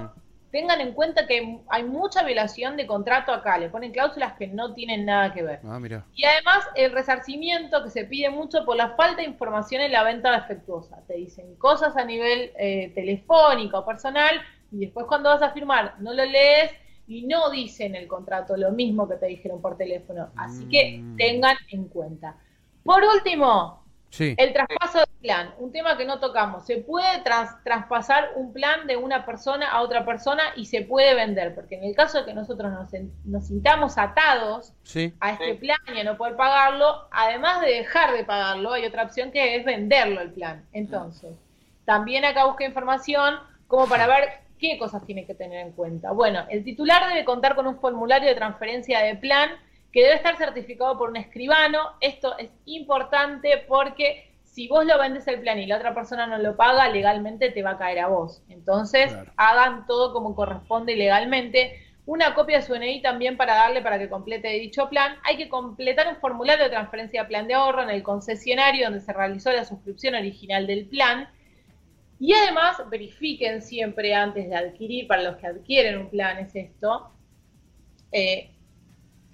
Tengan 0.51 0.81
en 0.81 0.93
cuenta 0.93 1.27
que 1.27 1.61
hay 1.69 1.85
mucha 1.85 2.23
violación 2.23 2.77
de 2.77 2.87
contrato 2.87 3.33
acá. 3.33 3.59
Le 3.59 3.71
ponen 3.71 3.93
cláusulas 3.93 4.35
que 4.35 4.47
no 4.49 4.75
tienen 4.75 5.05
nada 5.05 5.33
que 5.35 5.43
ver. 5.43 5.61
Ah, 5.65 5.79
mira. 5.81 6.05
Y 6.15 6.25
además 6.25 6.65
el 6.75 6.93
resarcimiento 6.93 7.83
que 7.85 7.91
se 7.91 8.05
pide 8.05 8.31
mucho 8.31 8.65
por 8.65 8.77
la 8.77 8.97
falta 8.97 9.23
de 9.23 9.29
información 9.29 9.83
en 9.83 9.93
la 9.93 10.03
venta 10.03 10.33
defectuosa. 10.33 11.03
Te 11.07 11.15
dicen 11.15 11.57
cosas 11.57 11.97
a 11.97 12.05
nivel 12.05 12.53
eh, 12.59 12.93
telefónico, 12.95 13.85
personal, 13.85 14.41
y 14.71 14.79
después 14.81 15.07
cuando 15.07 15.29
vas 15.31 15.43
a 15.43 15.51
firmar 15.53 16.01
no 16.01 16.15
lo 16.15 16.25
lees 16.25 16.71
y 17.07 17.27
no 17.27 17.51
dice 17.51 17.85
en 17.87 17.95
el 17.95 18.09
contrato 18.09 18.57
lo 18.57 18.73
mismo 18.73 19.09
que 19.09 19.17
te 19.17 19.27
dijeron 19.27 19.61
por 19.61 19.77
teléfono. 19.77 20.33
Así 20.37 20.67
que 20.69 21.03
Mm. 21.03 21.17
tengan 21.17 21.57
en 21.71 21.89
cuenta. 21.89 22.37
Por 22.83 23.03
último, 23.05 23.86
Sí. 24.17 24.35
el 24.39 24.53
traspaso 24.55 24.99
del 25.01 25.09
plan, 25.21 25.55
un 25.59 25.71
tema 25.73 25.97
que 25.99 26.05
no 26.07 26.19
tocamos. 26.21 26.65
Se 26.65 26.79
puede 26.79 27.21
tras- 27.23 27.63
traspasar 27.65 28.31
un 28.37 28.53
plan 28.53 28.87
de 28.87 28.97
una 28.97 29.27
persona 29.27 29.69
a 29.71 29.83
otra 29.83 30.05
persona 30.07 30.43
y 30.57 30.67
se 30.67 30.83
puede 30.83 31.15
vender, 31.15 31.55
porque 31.55 31.75
en 31.77 31.85
el 31.85 31.95
caso 31.95 32.19
de 32.19 32.25
que 32.25 32.33
nosotros 32.35 32.73
nos, 32.73 32.91
nos 33.25 33.47
sintamos 33.47 33.99
atados 33.99 34.73
Sí. 34.85 35.13
a 35.21 35.33
este 35.33 35.55
plan 35.57 35.79
y 35.95 36.01
a 36.01 36.05
no 36.05 36.17
poder 36.17 36.37
pagarlo, 36.37 37.09
además 37.11 37.61
de 37.61 37.69
dejar 37.73 38.13
de 38.17 38.25
pagarlo, 38.25 38.73
hay 38.73 38.87
otra 38.87 39.03
opción 39.03 39.31
que 39.31 39.57
es 39.57 39.65
venderlo 39.65 40.21
el 40.23 40.33
plan. 40.33 40.65
Entonces, 40.73 41.37
también 41.85 42.25
acá 42.25 42.47
busca 42.47 42.65
información 42.65 43.35
como 43.67 43.87
para 43.89 44.07
ver 44.07 44.29
qué 44.59 44.79
cosas 44.79 45.05
tiene 45.05 45.27
que 45.27 45.35
tener 45.35 45.61
en 45.67 45.73
cuenta. 45.73 46.13
Bueno, 46.13 46.47
el 46.49 46.65
titular 46.65 47.07
debe 47.09 47.25
contar 47.27 47.55
con 47.55 47.67
un 47.67 47.79
formulario 47.79 48.29
de 48.29 48.35
transferencia 48.35 49.01
de 49.01 49.15
plan 49.17 49.51
que 49.97 50.03
debe 50.03 50.17
estar 50.17 50.37
certificado 50.37 50.99
por 50.99 51.09
un 51.09 51.17
escribano. 51.17 51.79
Esto 52.03 52.37
es 52.37 52.51
importante 52.67 53.65
porque 53.67 54.31
si 54.43 54.69
vos 54.69 54.85
lo 54.85 54.99
vendes 54.99 55.27
el 55.27 55.41
plan 55.41 55.59
y 55.59 55.65
la 55.67 55.79
otra 55.79 55.95
persona 55.95 56.27
no 56.27 56.37
lo 56.37 56.55
paga, 56.55 56.91
legalmente 56.91 57.49
te 57.49 57.63
va 57.63 57.71
a 57.71 57.79
caer 57.79 58.01
a 58.01 58.09
vos. 58.09 58.43
Entonces, 58.51 59.11
Claro. 59.11 59.33
hagan 59.39 59.87
todo 59.87 60.13
como 60.13 60.35
corresponde 60.35 60.95
legalmente. 60.97 61.81
una 62.05 62.35
copia 62.35 62.59
de 62.59 62.63
su 62.63 62.73
DNI 62.75 63.01
también 63.03 63.37
para 63.39 63.55
darle 63.55 63.81
para 63.81 63.99
que 63.99 64.09
complete 64.11 64.49
dicho 64.49 64.89
plan. 64.91 65.17
Hay 65.25 65.39
que 65.39 65.49
completar 65.49 66.07
un 66.09 66.17
formulario 66.17 66.63
de 66.65 66.71
transferencia 66.71 67.23
de 67.23 67.29
plan 67.29 67.49
de 67.49 67.55
ahorro 67.55 67.83
en 67.83 67.91
el 67.91 68.03
concesionario 68.05 68.85
donde 68.85 69.01
se 69.01 69.13
realizó 69.15 69.51
la 69.51 69.65
suscripción 69.65 70.15
original 70.15 70.67
del 70.69 70.85
plan. 70.87 71.29
Y 72.21 72.33
además 72.35 72.77
verifiquen 72.91 73.63
siempre 73.63 74.15
antes 74.15 74.49
de 74.49 74.55
adquirir, 74.55 75.09
para 75.09 75.23
los 75.23 75.37
que 75.39 75.47
adquieren 75.49 75.99
un 75.99 76.11
plan 76.11 76.39
es 76.39 76.55
esto, 76.55 77.11
eh, 78.13 78.51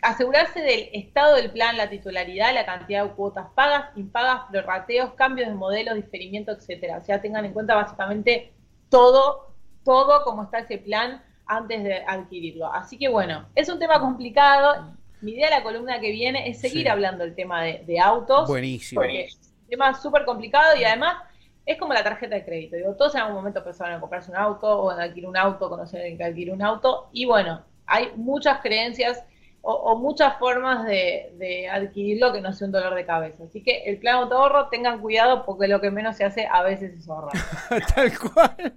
asegurarse 0.03 0.61
del 0.61 0.89
estado 0.93 1.37
del 1.37 1.51
plan, 1.51 1.77
la 1.77 1.89
titularidad, 1.89 2.53
la 2.53 2.67
cantidad 2.67 3.05
de 3.05 3.11
cuotas 3.13 3.47
pagas, 3.55 3.97
impagas, 3.97 4.43
prorrateos, 4.51 5.15
cambios 5.15 5.49
de 5.49 5.55
modelo, 5.55 5.95
diferimiento, 5.95 6.53
etcétera. 6.53 6.99
O 6.99 7.05
sea, 7.05 7.23
tengan 7.23 7.45
en 7.45 7.53
cuenta 7.53 7.77
básicamente 7.77 8.53
todo, 8.89 9.55
todo 9.85 10.25
como 10.25 10.43
está 10.43 10.59
ese 10.59 10.79
plan 10.79 11.23
antes 11.47 11.85
de 11.85 12.03
adquirirlo. 12.05 12.73
Así 12.73 12.99
que 12.99 13.09
bueno, 13.09 13.47
es 13.55 13.69
un 13.69 13.79
tema 13.79 14.01
complicado. 14.01 14.93
Mi 15.21 15.33
idea 15.33 15.51
de 15.51 15.57
la 15.57 15.63
columna 15.63 16.01
que 16.01 16.11
viene 16.11 16.51
es 16.51 16.61
seguir 16.61 16.91
hablando 16.91 17.23
del 17.23 17.37
tema 17.37 17.63
de, 17.63 18.01
autos. 18.01 18.49
Buenísimo. 18.49 19.01
Porque 19.01 19.27
es 19.27 19.37
un 19.37 19.69
tema 19.69 19.95
súper 19.95 20.25
complicado 20.25 20.77
y 20.77 20.83
además 20.83 21.23
es 21.65 21.79
como 21.79 21.95
la 21.95 22.03
tarjeta 22.03 22.35
de 22.35 22.45
crédito. 22.45 22.75
Digo, 22.75 22.97
todos 22.97 23.15
en 23.15 23.21
algún 23.21 23.37
momento 23.37 23.63
pensaron 23.63 23.95
en 23.95 24.01
comprarse 24.01 24.33
un 24.33 24.37
auto 24.37 24.81
o 24.81 24.93
en 24.93 25.01
adquirir 25.01 25.29
un 25.29 25.37
auto, 25.37 25.69
conocer 25.69 26.05
en 26.07 26.19
que 26.19 26.25
adquirir 26.25 26.53
un 26.53 26.61
auto. 26.61 27.09
Y 27.13 27.25
bueno, 27.25 27.63
hay 27.87 28.11
muchas 28.17 28.61
creencias 28.61 29.23
o, 29.65 29.97
muchas 29.97 30.39
formas 30.39 30.85
de, 30.85 31.69
adquirirlo 31.73 32.33
que 32.33 32.41
no 32.41 32.53
sea 32.53 32.67
un 32.67 32.73
dolor 32.73 32.95
de 32.95 33.07
cabeza. 33.07 33.45
Así 33.45 33.63
que 33.63 33.85
el 33.87 33.99
plan 33.99 34.17
ahorro, 34.17 34.69
tengan 34.69 35.01
cuidado 35.01 35.45
porque 35.47 35.69
lo 35.69 35.81
que 35.81 35.91
menos 35.91 36.17
se 36.17 36.25
hace 36.25 36.49
a 36.51 36.63
veces 36.63 36.95
es 36.99 37.09
ahorrar. 37.09 37.33
Tal 37.95 38.19
cual. 38.19 38.75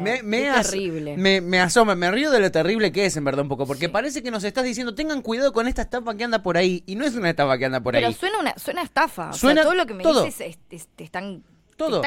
me, 0.00 0.22
me, 0.22 0.52
terrible. 0.52 1.16
Me, 1.16 1.40
me, 1.40 1.60
asoma, 1.60 1.96
me 1.96 2.10
río 2.10 2.30
de 2.30 2.38
lo 2.38 2.50
terrible 2.52 2.92
que 2.92 3.06
es, 3.06 3.16
en 3.16 3.24
verdad, 3.24 3.42
un 3.42 3.48
poco, 3.48 3.66
porque 3.66 3.88
parece 3.88 4.22
que 4.22 4.30
nos 4.30 4.44
estás 4.44 4.64
diciendo, 4.64 4.94
tengan 4.94 5.20
cuidado 5.20 5.52
con 5.52 5.66
esta 5.66 5.82
estafa 5.82 6.16
que 6.16 6.24
anda 6.24 6.42
por 6.42 6.56
ahí, 6.56 6.84
y 6.86 6.94
no 6.94 7.04
es 7.04 7.16
una 7.16 7.30
estafa 7.30 7.58
que 7.58 7.64
anda 7.64 7.80
por 7.80 7.96
ahí. 7.96 8.02
Pero 8.02 8.14
suena 8.14 8.38
una 8.38 8.54
suena 8.56 8.82
estafa. 8.82 9.32
Suena 9.32 9.62
todo 9.62 9.74
lo 9.74 9.86
que 9.86 9.94
me 9.94 10.04
dices 10.04 10.58
te 10.68 11.04
están 11.04 11.42
todo. 11.76 12.02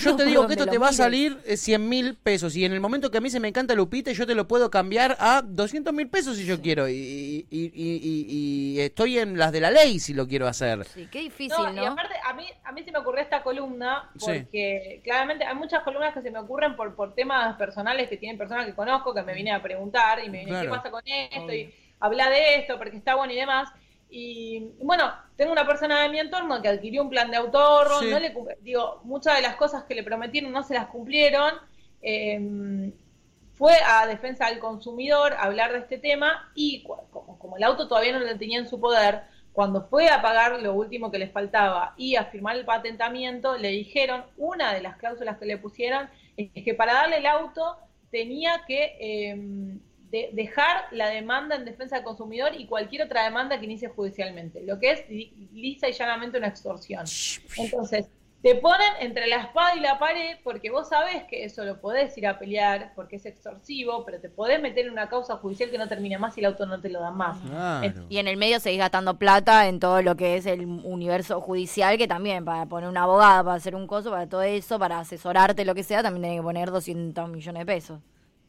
Yo 0.00 0.16
te 0.16 0.24
digo 0.24 0.46
que 0.46 0.54
esto 0.54 0.66
te 0.66 0.78
va 0.78 0.88
a 0.88 0.92
salir 0.92 1.38
100 1.44 1.80
eh, 1.80 1.84
mil 1.84 2.14
pesos 2.16 2.56
y 2.56 2.64
en 2.64 2.72
el 2.72 2.80
momento 2.80 3.10
que 3.10 3.18
a 3.18 3.20
mí 3.20 3.30
se 3.30 3.40
me 3.40 3.48
encanta 3.48 3.74
Lupita, 3.74 4.12
yo 4.12 4.26
te 4.26 4.34
lo 4.34 4.46
puedo 4.46 4.70
cambiar 4.70 5.16
a 5.20 5.42
200 5.42 5.92
mil 5.92 6.08
pesos 6.08 6.36
si 6.36 6.44
yo 6.44 6.60
quiero. 6.60 6.88
Y, 6.88 7.46
y, 7.50 8.80
estoy 8.80 9.18
en 9.18 9.38
las 9.38 9.52
de 9.52 9.60
la 9.60 9.70
ley 9.70 9.98
si 9.98 10.14
lo 10.14 10.26
quiero 10.26 10.46
hacer. 10.46 10.84
Sí, 10.84 11.08
qué 11.10 11.20
difícil, 11.20 11.74
¿no? 11.74 11.82
Y 11.82 11.86
aparte, 11.86 12.14
a 12.24 12.32
mí, 12.34 12.46
a 12.64 12.72
mí 12.72 12.82
se 12.82 12.92
me 12.92 12.98
ocurrió 12.98 13.22
esta 13.22 13.42
columna 13.42 14.10
porque 14.18 15.00
claramente 15.04 15.44
hay 15.44 15.54
muchas 15.54 15.82
columnas 15.82 16.12
que 16.12 16.22
se 16.22 16.30
me 16.30 16.38
ocurren 16.38 16.76
por, 16.76 16.94
por 16.94 17.14
temas 17.14 17.56
personales 17.56 18.08
que 18.08 18.16
tienen 18.16 18.36
personas 18.36 18.66
que 18.66 18.74
conozco 18.74 19.14
que 19.14 19.22
me 19.22 19.34
vienen 19.34 19.54
a 19.54 19.62
preguntar 19.62 20.22
y 20.24 20.28
me 20.28 20.44
vienen, 20.44 20.62
¿qué 20.62 20.68
pasa 20.68 20.90
con 20.90 21.02
esto? 21.06 21.52
Y 21.52 21.72
habla 22.00 22.28
de 22.28 22.56
esto 22.56 22.76
porque 22.76 22.96
está 22.96 23.14
bueno 23.14 23.32
y 23.32 23.36
demás. 23.36 23.70
Y 24.16 24.60
bueno, 24.78 25.12
tengo 25.34 25.50
una 25.50 25.66
persona 25.66 26.02
de 26.02 26.08
mi 26.08 26.20
entorno 26.20 26.62
que 26.62 26.68
adquirió 26.68 27.02
un 27.02 27.10
plan 27.10 27.32
de 27.32 27.36
autorro, 27.36 28.00
no 28.00 28.20
le 28.20 28.32
digo, 28.60 29.00
muchas 29.02 29.34
de 29.34 29.42
las 29.42 29.56
cosas 29.56 29.82
que 29.84 29.96
le 29.96 30.04
prometieron 30.04 30.52
no 30.52 30.62
se 30.62 30.74
las 30.74 30.86
cumplieron. 30.86 31.54
Em, 32.00 32.92
fue 33.54 33.72
a 33.84 34.06
defensa 34.06 34.46
del 34.46 34.60
consumidor 34.60 35.32
a 35.32 35.42
hablar 35.42 35.72
de 35.72 35.78
este 35.78 35.98
tema 35.98 36.48
y 36.54 36.84
como, 36.84 37.38
como, 37.40 37.56
el 37.56 37.64
auto 37.64 37.88
todavía 37.88 38.12
no 38.12 38.20
lo 38.20 38.38
tenía 38.38 38.60
en 38.60 38.68
su 38.68 38.78
poder, 38.78 39.22
cuando 39.52 39.82
fue 39.82 40.08
a 40.08 40.22
pagar 40.22 40.62
lo 40.62 40.74
último 40.74 41.10
que 41.10 41.18
les 41.18 41.32
faltaba 41.32 41.94
y 41.96 42.14
a 42.14 42.26
firmar 42.26 42.54
el 42.54 42.64
patentamiento, 42.64 43.58
le 43.58 43.70
dijeron, 43.70 44.26
una 44.36 44.72
de 44.74 44.82
las 44.82 44.96
cláusulas 44.96 45.38
que 45.38 45.46
le 45.46 45.58
pusieron 45.58 46.08
es 46.36 46.62
que 46.62 46.74
para 46.74 46.94
darle 46.94 47.16
el 47.16 47.26
auto 47.26 47.78
tenía 48.12 48.62
que 48.64 48.96
eh, 49.00 49.78
dejar 50.32 50.84
la 50.92 51.08
demanda 51.08 51.56
en 51.56 51.64
defensa 51.64 51.96
del 51.96 52.04
consumidor 52.04 52.52
y 52.56 52.66
cualquier 52.66 53.02
otra 53.02 53.24
demanda 53.24 53.58
que 53.58 53.64
inicie 53.64 53.88
judicialmente, 53.88 54.62
lo 54.62 54.78
que 54.78 54.92
es 54.92 55.08
lisa 55.52 55.88
y 55.88 55.92
llanamente 55.92 56.38
una 56.38 56.48
extorsión. 56.48 57.04
Entonces, 57.56 58.06
te 58.44 58.56
ponen 58.56 58.86
entre 59.00 59.26
la 59.26 59.36
espada 59.36 59.74
y 59.74 59.80
la 59.80 59.98
pared 59.98 60.36
porque 60.44 60.70
vos 60.70 60.90
sabés 60.90 61.24
que 61.24 61.44
eso 61.44 61.64
lo 61.64 61.80
podés 61.80 62.16
ir 62.18 62.26
a 62.26 62.38
pelear 62.38 62.92
porque 62.94 63.16
es 63.16 63.24
extorsivo, 63.24 64.04
pero 64.04 64.20
te 64.20 64.28
podés 64.28 64.60
meter 64.60 64.84
en 64.84 64.92
una 64.92 65.08
causa 65.08 65.36
judicial 65.36 65.70
que 65.70 65.78
no 65.78 65.88
termina 65.88 66.18
más 66.18 66.36
y 66.36 66.40
el 66.40 66.46
auto 66.46 66.66
no 66.66 66.78
te 66.78 66.90
lo 66.90 67.00
da 67.00 67.10
más. 67.10 67.38
Y 68.10 68.18
en 68.18 68.28
el 68.28 68.36
medio 68.36 68.60
seguís 68.60 68.80
gastando 68.80 69.18
plata 69.18 69.66
en 69.66 69.80
todo 69.80 70.02
lo 70.02 70.14
que 70.14 70.36
es 70.36 70.44
el 70.44 70.66
universo 70.66 71.40
judicial, 71.40 71.96
que 71.96 72.06
también 72.06 72.44
para 72.44 72.66
poner 72.66 72.90
una 72.90 73.04
abogada, 73.04 73.42
para 73.42 73.56
hacer 73.56 73.74
un 73.74 73.86
coso, 73.86 74.10
para 74.10 74.28
todo 74.28 74.42
eso, 74.42 74.78
para 74.78 74.98
asesorarte, 74.98 75.64
lo 75.64 75.74
que 75.74 75.82
sea, 75.82 76.02
también 76.02 76.24
tenés 76.24 76.38
que 76.40 76.42
poner 76.42 76.70
200 76.70 77.30
millones 77.30 77.60
de 77.60 77.66
pesos. 77.66 78.00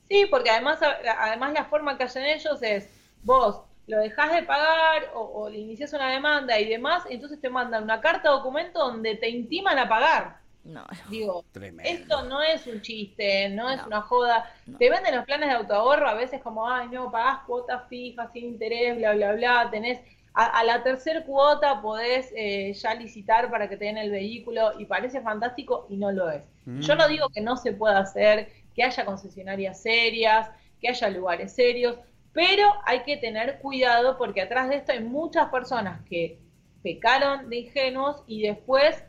Sí, 0.10 0.26
porque 0.30 0.50
además, 0.50 0.80
además 1.20 1.54
la 1.54 1.66
forma 1.66 1.98
que 1.98 2.04
hacen 2.04 2.26
ellos 2.26 2.62
es, 2.62 2.90
vos 3.24 3.62
lo 3.88 4.00
dejás 4.00 4.32
de 4.34 4.44
pagar 4.44 5.12
o, 5.14 5.48
le 5.50 5.60
inicias 5.60 5.94
una 5.94 6.12
demanda 6.12 6.60
y 6.60 6.68
demás, 6.68 7.04
entonces 7.10 7.40
te 7.40 7.50
mandan 7.50 7.84
una 7.84 8.02
carta 8.02 8.30
documento 8.30 8.80
donde 8.80 9.16
te 9.16 9.30
intiman 9.30 9.78
a 9.78 9.88
pagar. 9.88 10.38
No, 10.64 10.84
digo, 11.12 11.46
esto 11.84 12.24
no 12.24 12.42
es 12.42 12.66
un 12.66 12.82
chiste, 12.82 13.50
no, 13.50 13.70
es 13.70 13.86
una 13.86 14.02
joda. 14.02 14.52
Te 14.80 14.90
venden 14.90 15.16
los 15.16 15.26
planes 15.26 15.50
de 15.50 15.56
autoahorro 15.56 16.08
a 16.08 16.16
veces 16.16 16.42
como, 16.42 16.68
ay, 16.68 16.88
no, 16.90 17.12
pagás 17.12 17.44
cuotas 17.46 17.88
fijas, 17.88 18.32
sin 18.34 18.46
interés, 18.46 18.98
bla, 18.98 19.14
bla, 19.14 19.34
bla, 19.34 19.70
tenés 19.70 20.00
a, 20.36 20.64
la 20.66 20.84
tercera 20.84 21.24
cuota 21.24 21.82
podés 21.82 22.32
eh, 22.36 22.74
ya 22.74 22.94
licitar 22.94 23.50
para 23.50 23.70
que 23.70 23.78
te 23.78 23.86
den 23.86 23.98
el 23.98 24.12
vehículo 24.12 24.78
y 24.78 24.86
parece 24.86 25.22
fantástico 25.22 25.86
y 25.90 25.96
no 25.96 26.12
lo 26.12 26.30
es. 26.30 26.44
Yo 26.66 26.96
no 26.96 27.08
mm. 27.08 27.10
digo 27.10 27.30
que 27.30 27.42
no 27.42 27.56
se 27.58 27.72
pueda 27.72 28.00
hacer, 28.00 28.50
que 28.76 28.84
haya 28.84 29.06
concesionarias 29.06 29.82
serias, 29.82 30.50
que 30.80 30.90
haya 30.90 31.10
lugares 31.10 31.54
serios, 31.54 31.98
pero 32.34 32.70
hay 32.86 33.04
que 33.04 33.18
tener 33.18 33.60
cuidado 33.60 34.18
porque 34.18 34.42
atrás 34.42 34.70
de 34.70 34.76
esto 34.76 34.92
hay 34.92 35.02
muchas 35.02 35.50
personas 35.50 36.02
que 36.06 36.40
pecaron 36.84 37.50
de 37.50 37.60
ingenuos 37.60 38.24
y 38.28 38.42
después 38.42 39.04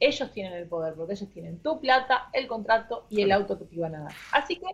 ellos 0.00 0.30
tienen 0.32 0.52
el 0.52 0.68
poder, 0.68 0.94
porque 0.94 1.14
ellos 1.14 1.28
tienen 1.30 1.58
tu 1.60 1.80
plata, 1.80 2.28
el 2.32 2.46
contrato 2.46 3.06
y 3.10 3.22
el 3.22 3.32
auto 3.32 3.58
que 3.58 3.64
te 3.64 3.74
iban 3.74 3.94
a 3.94 4.02
dar. 4.04 4.12
Así 4.32 4.56
que 4.56 4.66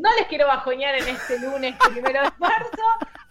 no 0.00 0.08
les 0.16 0.26
quiero 0.28 0.46
bajoñar 0.46 0.94
en 0.94 1.08
este 1.08 1.38
lunes 1.38 1.76
primero 1.92 2.22
de 2.22 2.30
marzo, 2.38 2.82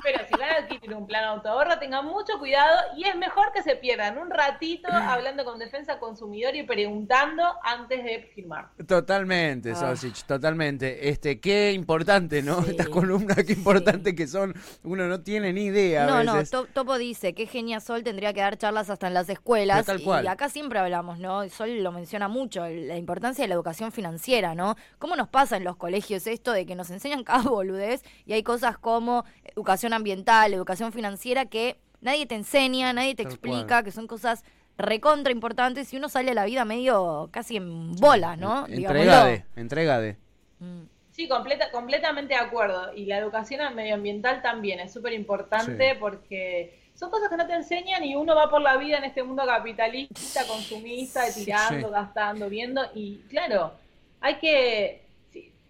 pero 0.04 0.20
si 0.28 0.40
van 0.40 0.50
a 0.50 0.56
adquirir 0.58 0.94
un 0.94 1.08
plan 1.08 1.24
auto 1.24 1.50
tengan 1.80 2.06
mucho 2.06 2.38
cuidado 2.40 2.78
y 2.96 3.06
es 3.06 3.16
mejor 3.16 3.52
que 3.54 3.64
se 3.64 3.76
pierdan 3.76 4.18
un 4.18 4.30
ratito 4.30 4.88
hablando 4.92 5.44
con 5.46 5.60
defensa 5.60 6.00
consumidor 6.00 6.56
y 6.56 6.64
preguntando 6.64 7.44
antes 7.64 8.04
de 8.04 8.32
firmar. 8.36 8.70
Totalmente, 8.88 9.74
ah. 9.76 9.94
totalmente. 10.28 11.10
Este, 11.10 11.40
qué 11.40 11.72
importante, 11.74 12.42
¿no? 12.42 12.60
Estas 12.66 12.90
columnas, 12.90 13.38
qué 13.46 13.54
importante 13.54 14.16
que 14.16 14.28
son. 14.28 14.54
Uno 14.84 15.08
no 15.08 15.22
tiene 15.22 15.54
ni 15.54 15.66
idea. 15.66 16.06
No, 16.06 16.24
no, 16.24 16.44
Topo 16.46 16.98
dice 16.98 17.34
que 17.34 17.46
Genia 17.46 17.80
Sol 17.80 18.04
tendría 18.04 18.34
que 18.34 18.42
dar 18.42 18.58
charlas 18.58 18.90
hasta 18.90 19.08
en 19.08 19.14
las 19.14 19.30
escuelas. 19.30 19.86
Y 20.24 20.28
acá 20.28 20.50
siempre 20.50 20.80
hablamos, 20.80 21.20
¿no? 21.20 21.48
Sol 21.50 21.84
lo 21.84 21.92
menciona 21.92 22.28
mucho, 22.28 22.62
la 22.68 22.98
importancia 22.98 23.44
de 23.44 23.48
la 23.48 23.56
educación 23.56 23.92
financiera, 23.92 24.56
¿no? 24.56 24.76
¿Cómo 24.98 25.16
nos 25.16 25.28
pasa 25.30 25.58
en 25.58 25.64
los 25.64 25.76
colegios 25.76 26.28
esto 26.28 26.52
de 26.52 26.59
que 26.66 26.76
nos 26.76 26.90
enseñan 26.90 27.24
cada 27.26 27.50
boludez 27.50 28.04
y 28.26 28.34
hay 28.34 28.44
cosas 28.44 28.78
como 28.78 29.26
educación 29.44 29.94
ambiental, 29.94 30.54
educación 30.54 30.92
financiera 30.92 31.46
que 31.46 31.78
nadie 32.02 32.26
te 32.26 32.36
enseña, 32.36 32.94
nadie 32.94 33.16
te 33.16 33.24
explica, 33.24 33.84
que 33.84 33.92
son 33.92 34.08
cosas 34.08 34.44
recontra 34.78 35.34
importantes 35.34 35.94
y 35.94 35.98
uno 35.98 36.08
sale 36.08 36.32
a 36.32 36.34
la 36.34 36.46
vida 36.46 36.64
medio 36.64 37.30
casi 37.32 37.58
en 37.58 37.96
bola, 37.98 38.38
¿no? 38.38 38.66
Entregade, 38.68 39.46
entregade. 39.56 40.18
Mm. 40.60 40.84
Sí, 41.12 41.28
completa, 41.28 41.70
completamente 41.72 42.34
de 42.34 42.40
acuerdo. 42.40 42.94
Y 42.96 43.06
la 43.06 43.18
educación 43.18 43.76
medioambiental 43.76 44.42
también 44.42 44.80
es 44.80 44.94
súper 44.94 45.12
importante 45.12 45.98
porque 46.00 46.80
son 46.96 47.10
cosas 47.10 47.28
que 47.28 47.36
no 47.36 47.46
te 47.46 47.56
enseñan 47.56 48.06
y 48.06 48.16
uno 48.16 48.36
va 48.36 48.50
por 48.50 48.62
la 48.62 48.78
vida 48.78 49.00
en 49.00 49.04
este 49.04 49.24
mundo 49.24 49.46
capitalista, 49.46 50.48
consumista, 50.48 51.22
tirando, 51.34 51.90
gastando, 51.90 52.48
viendo. 52.50 52.82
Y 52.96 53.18
claro, 53.30 53.74
hay 54.22 54.36
que... 54.36 55.02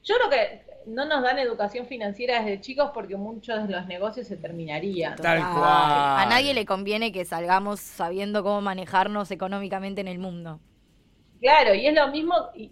yo 0.04 0.16
creo 0.18 0.30
que 0.30 0.62
no 0.90 1.06
nos 1.06 1.24
dan 1.24 1.40
educación 1.40 1.86
financiera 1.86 2.42
desde 2.42 2.62
chicos 2.62 2.92
porque 2.94 3.16
muchos 3.16 3.68
de 3.68 3.74
los 3.74 3.86
negocios 3.88 4.28
se 4.28 4.38
terminarían. 4.38 5.16
Tal 5.16 5.40
cual. 5.40 5.64
A 5.64 6.26
nadie 6.30 6.54
le 6.54 6.66
conviene 6.66 7.12
que 7.12 7.26
salgamos 7.26 7.80
sabiendo 7.80 8.44
cómo 8.44 8.62
manejarnos 8.62 9.32
económicamente 9.32 10.02
en 10.02 10.08
el 10.08 10.20
mundo. 10.20 10.60
Claro, 11.40 11.74
y 11.74 11.88
es 11.88 11.94
lo 11.94 12.10
mismo, 12.10 12.36
y, 12.54 12.70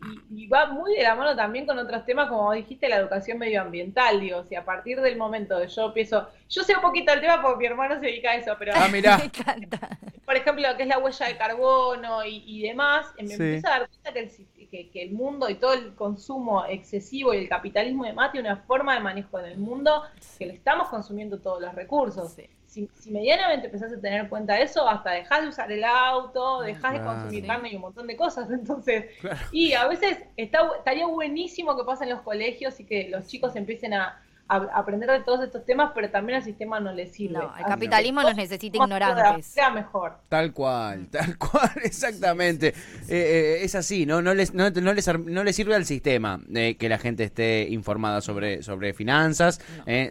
va 0.48 0.68
muy 0.68 0.94
de 0.96 1.04
la 1.04 1.16
mano 1.16 1.34
también 1.38 1.66
con 1.66 1.80
otros 1.80 2.06
temas, 2.06 2.28
como 2.28 2.52
dijiste, 2.52 2.90
la 2.90 2.98
educación 2.98 3.38
medioambiental, 3.38 4.20
digo, 4.20 4.44
si 4.44 4.56
a 4.56 4.66
partir 4.66 5.00
del 5.00 5.16
momento 5.16 5.58
de 5.58 5.70
yo 5.70 5.86
empiezo, 5.86 6.28
yo 6.50 6.64
sé 6.64 6.76
un 6.76 6.82
poquito 6.82 7.14
el 7.14 7.22
tema 7.22 7.42
porque 7.42 7.60
mi 7.60 7.66
hermano 7.68 7.96
se 7.96 8.08
dedica 8.08 8.32
a 8.32 8.36
eso, 8.36 8.54
pero... 8.60 8.74
Ah, 8.76 8.90
mirá. 8.92 9.18
Por 10.26 10.36
ejemplo, 10.36 10.70
lo 10.70 10.76
que 10.76 10.84
es 10.84 10.90
la 10.90 11.00
huella 11.00 11.28
de 11.28 11.38
carbono 11.38 12.26
y, 12.26 12.62
demás, 12.62 13.14
me 13.18 13.32
empiezo 13.32 13.68
a 13.68 13.80
dar 13.80 13.90
cuenta 13.90 14.12
que 14.12 14.20
el, 14.20 14.30
que, 14.70 14.90
el 14.94 15.12
mundo 15.12 15.50
y 15.50 15.56
todo 15.56 15.74
el 15.74 15.96
consumo 15.96 16.66
excesivo 16.66 17.34
y 17.34 17.38
el 17.38 17.50
capitalismo 17.50 18.06
de 18.06 18.14
mate 18.14 18.40
una 18.40 18.58
forma 18.58 18.94
de 18.94 19.00
manejo 19.00 19.40
en 19.40 19.46
el 19.46 19.58
mundo 19.58 20.04
que 20.38 20.46
le 20.46 20.54
estamos 20.54 20.90
consumiendo 20.90 21.40
todos 21.40 21.62
los 21.62 21.74
recursos. 21.74 22.36
Si, 22.66 22.90
medianamente 23.10 23.68
empezás 23.68 23.92
a 23.94 24.00
tener 24.00 24.22
en 24.22 24.30
cuenta 24.30 24.60
eso, 24.60 24.88
hasta 24.88 25.12
dejás 25.12 25.42
de 25.42 25.48
usar 25.48 25.72
el 25.72 25.84
auto, 25.84 26.62
dejás 26.62 26.94
de 26.94 27.02
consumir 27.02 27.48
carne 27.48 27.72
y 27.72 27.76
un 27.76 27.82
montón 27.82 28.06
de 28.08 28.16
cosas. 28.16 28.50
Entonces, 28.52 29.06
y 29.52 29.74
a 29.74 29.88
veces 29.88 30.20
está, 30.36 30.70
estaría 30.78 31.08
buenísimo 31.08 31.76
que 31.78 31.84
pasen 31.84 32.10
los 32.10 32.22
colegios 32.22 32.80
y 32.80 32.86
que 32.86 33.10
los 33.10 33.26
chicos 33.28 33.56
empiecen 33.56 33.94
a, 33.94 34.22
aprender 34.48 35.10
de 35.10 35.20
todos 35.22 35.44
estos 35.44 35.66
temas, 35.66 35.92
pero 35.94 36.10
también 36.10 36.38
al 36.38 36.44
sistema 36.44 36.80
no 36.80 36.94
le 36.94 37.08
sirve. 37.08 37.40
No, 37.40 37.54
el 37.58 37.66
capitalismo 37.66 38.22
nos 38.22 38.36
necesita 38.36 38.78
ignorantes. 38.78 39.46
Sea 39.46 39.70
mejor. 39.70 40.14
Tal 40.30 40.54
cual, 40.54 41.08
tal 41.08 41.38
cual, 41.38 41.72
exactamente. 41.84 42.68
Eh, 42.68 42.74
eh, 43.10 43.60
es 43.64 43.76
así, 43.76 44.06
¿no? 44.06 44.22
No 44.22 44.34
les, 44.34 44.54
no, 44.54 44.70
no 44.70 44.94
les, 44.94 45.08
no 45.20 45.44
les 45.44 45.56
sirve 45.56 45.76
al 45.76 45.86
sistema 45.86 46.40
eh, 46.54 46.78
que 46.78 46.90
la 46.90 46.98
gente 46.98 47.24
esté 47.24 47.68
informada 47.70 48.22
sobre, 48.22 48.64
sobre 48.64 48.94
finanzas, 48.94 49.60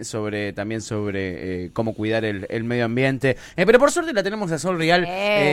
sobre 0.03 0.53
también 0.53 0.81
sobre 0.81 1.71
cómo 1.73 1.95
cuidar 1.95 2.25
el, 2.25 2.47
el 2.51 2.65
medio 2.65 2.85
ambiente. 2.85 3.37
pero 3.55 3.79
por 3.79 3.91
suerte 3.91 4.13
la 4.13 4.23
tenemos 4.23 4.51
a 4.53 4.59
Sol 4.59 4.79
Real 4.79 5.07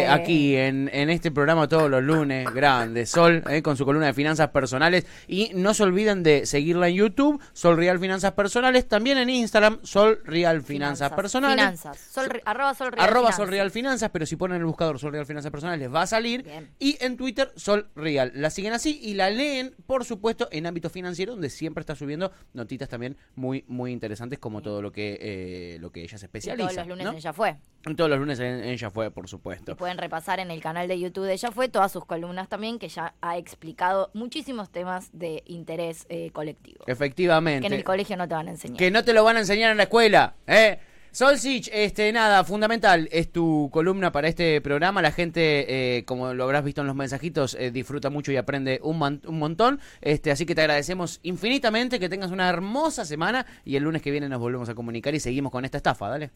aquí 0.09 0.55
en, 0.55 0.89
en 0.93 1.09
este 1.09 1.31
programa 1.31 1.67
todos 1.67 1.89
los 1.89 2.03
lunes. 2.03 2.51
Grande, 2.53 3.05
Sol, 3.05 3.43
con 3.63 3.77
su 3.77 3.85
columna 3.85 4.07
de 4.07 4.13
finanzas 4.13 4.49
personales. 4.49 5.05
Y 5.27 5.51
no 5.55 5.73
se 5.73 5.83
olviden 5.83 6.23
de 6.23 6.45
seguirla 6.45 6.89
en 6.89 6.95
YouTube, 6.95 7.41
Sol 7.53 7.77
Real 7.77 7.99
Finanzas 7.99 8.33
Personales, 8.33 8.72
también 8.87 9.17
en 9.17 9.29
Instagram, 9.29 9.79
Sol 9.83 10.21
Real 10.23 10.61
Finanzas, 10.61 11.11
Personales. 11.13 11.55
Finanzas, 11.55 11.97
sol, 11.97 12.41
arroba 12.45 12.73
Sol 12.73 12.91
Real 12.91 13.07
arroba 13.07 13.31
Sol 13.31 13.47
Real 13.47 13.71
Finanzas, 13.71 14.09
pero 14.11 14.25
si 14.25 14.35
ponen 14.35 14.57
el 14.57 14.65
buscador 14.65 14.99
Sol 14.99 15.11
Real 15.11 15.25
Finanzas 15.25 15.51
Personales 15.51 15.79
les 15.79 15.93
va 15.93 16.03
a 16.03 16.07
salir. 16.07 16.45
Y 16.79 16.97
en 17.03 17.17
Twitter, 17.17 17.51
Sol 17.55 17.89
Real. 17.95 18.31
La 18.35 18.49
siguen 18.49 18.73
así 18.73 18.99
y 19.01 19.13
la 19.13 19.29
leen, 19.29 19.75
por 19.85 20.05
supuesto, 20.05 20.47
en 20.51 20.65
ámbito 20.65 20.89
financiero, 20.89 21.33
donde 21.33 21.49
siempre 21.49 21.81
está 21.81 21.95
subiendo 21.95 22.31
notitas 22.53 22.89
también 22.89 23.17
muy, 23.35 23.63
muy 23.67 23.91
interesantes, 23.91 24.39
como 24.39 24.61
todo 24.61 24.81
lo 24.81 24.91
que, 24.91 25.17
eh, 25.21 25.77
lo 25.79 25.91
que 25.91 26.01
ella 26.03 26.17
se 26.17 26.25
especializa. 26.25 26.69
todos 26.69 26.77
los 26.77 26.87
lunes 26.87 27.07
en 27.07 27.15
ella 27.15 27.33
fue. 27.33 27.57
Todos 27.95 28.09
los 28.09 28.19
lunes 28.19 28.39
en 28.39 28.63
ella 28.63 28.89
fue, 28.89 29.11
por 29.11 29.27
supuesto. 29.27 29.73
Y 29.73 29.75
pueden 29.75 29.97
repasar 29.97 30.39
en 30.39 30.51
el 30.51 30.61
canal 30.61 30.87
de 30.87 30.99
YouTube 30.99 31.25
de 31.25 31.33
ella 31.33 31.51
fue 31.51 31.67
todas 31.67 31.91
sus 31.91 32.05
columnas 32.05 32.47
también, 32.47 32.79
que 32.79 32.87
ya 32.87 33.13
ha 33.21 33.37
explicado 33.37 34.09
muchísimos 34.13 34.69
temas 34.69 35.09
de 35.11 35.43
interés 35.45 36.05
eh, 36.09 36.31
colectivo. 36.31 36.83
Efectivamente. 36.87 37.61
Que 37.61 37.67
en 37.67 37.73
el 37.73 37.83
colegio 37.83 38.15
no 38.15 38.27
te 38.27 38.35
van 38.35 38.47
a 38.47 38.51
enseñar. 38.51 38.62
Que 38.77 38.91
no 38.91 39.03
te 39.03 39.13
lo 39.13 39.23
van 39.23 39.37
a 39.37 39.39
enseñar 39.39 39.71
en 39.71 39.77
la 39.77 39.83
escuela, 39.83 40.35
¿eh? 40.47 40.79
Solsich, 41.13 41.69
este, 41.71 42.11
nada, 42.11 42.43
fundamental 42.43 43.07
es 43.11 43.31
tu 43.31 43.69
columna 43.71 44.11
para 44.11 44.27
este 44.27 44.59
programa. 44.61 44.99
La 44.99 45.11
gente, 45.11 45.97
eh, 45.97 46.05
como 46.05 46.33
lo 46.33 46.43
habrás 46.43 46.63
visto 46.63 46.81
en 46.81 46.87
los 46.87 46.95
mensajitos, 46.95 47.53
eh, 47.53 47.69
disfruta 47.69 48.09
mucho 48.09 48.31
y 48.31 48.37
aprende 48.37 48.79
un, 48.81 49.21
un, 49.23 49.37
montón. 49.37 49.79
Este, 50.01 50.31
así 50.31 50.47
que 50.47 50.55
te 50.55 50.61
agradecemos 50.61 51.19
infinitamente, 51.21 51.99
que 51.99 52.09
tengas 52.09 52.31
una 52.31 52.49
hermosa 52.49 53.05
semana 53.05 53.45
y 53.63 53.75
el 53.75 53.83
lunes 53.83 54.01
que 54.01 54.09
viene 54.09 54.27
nos 54.27 54.39
volvemos 54.39 54.69
a 54.69 54.73
comunicar 54.73 55.13
y 55.13 55.19
seguimos 55.19 55.51
con 55.51 55.65
esta 55.65 55.77
estafa, 55.77 56.09
dale. 56.09 56.31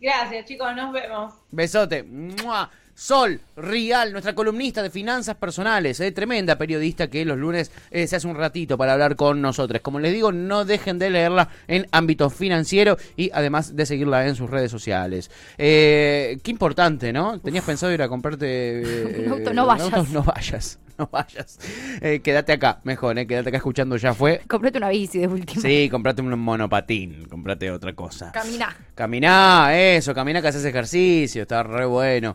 Gracias, 0.00 0.44
chicos, 0.44 0.76
nos 0.76 0.92
vemos. 0.92 1.34
Besote. 1.50 2.04
Sol 2.94 3.40
Rial, 3.56 4.12
nuestra 4.12 4.34
columnista 4.34 4.82
de 4.82 4.90
finanzas 4.90 5.36
personales, 5.36 5.98
eh, 6.00 6.12
tremenda 6.12 6.56
periodista 6.56 7.08
que 7.08 7.24
los 7.24 7.36
lunes 7.36 7.72
eh, 7.90 8.06
se 8.06 8.16
hace 8.16 8.26
un 8.26 8.36
ratito 8.36 8.78
para 8.78 8.92
hablar 8.92 9.16
con 9.16 9.40
nosotros. 9.40 9.80
Como 9.82 9.98
les 10.00 10.12
digo, 10.12 10.32
no 10.32 10.64
dejen 10.64 10.98
de 10.98 11.10
leerla 11.10 11.48
en 11.66 11.86
ámbito 11.92 12.30
financiero 12.30 12.96
y 13.16 13.30
además 13.32 13.74
de 13.74 13.86
seguirla 13.86 14.26
en 14.26 14.36
sus 14.36 14.48
redes 14.48 14.70
sociales. 14.70 15.30
Eh, 15.58 16.38
qué 16.42 16.50
importante, 16.50 17.12
¿no? 17.12 17.40
¿Tenías 17.40 17.64
pensado 17.64 17.92
ir 17.92 18.02
a 18.02 18.08
comprarte 18.08 18.82
no 19.54 19.66
vayas. 19.66 20.10
no 20.10 20.22
vayas. 20.22 20.78
no 20.98 21.08
vayas. 21.10 21.58
Eh, 22.00 22.20
quédate 22.20 22.52
acá, 22.52 22.80
mejor, 22.84 23.18
eh, 23.18 23.26
quédate 23.26 23.48
acá 23.48 23.58
escuchando 23.58 23.96
Ya 23.96 24.14
Fue. 24.14 24.42
Comprate 24.48 24.78
una 24.78 24.88
bici 24.88 25.18
de 25.18 25.28
última. 25.28 25.60
Sí, 25.60 25.88
comprate 25.90 26.22
un 26.22 26.38
monopatín, 26.38 27.26
comprate 27.26 27.70
otra 27.70 27.94
cosa. 27.94 28.32
Caminá. 28.32 28.76
Caminá, 28.94 29.76
eso, 29.76 30.14
caminá 30.14 30.40
que 30.40 30.48
haces 30.48 30.64
ejercicio, 30.64 31.42
está 31.42 31.62
re 31.62 31.86
bueno. 31.86 32.34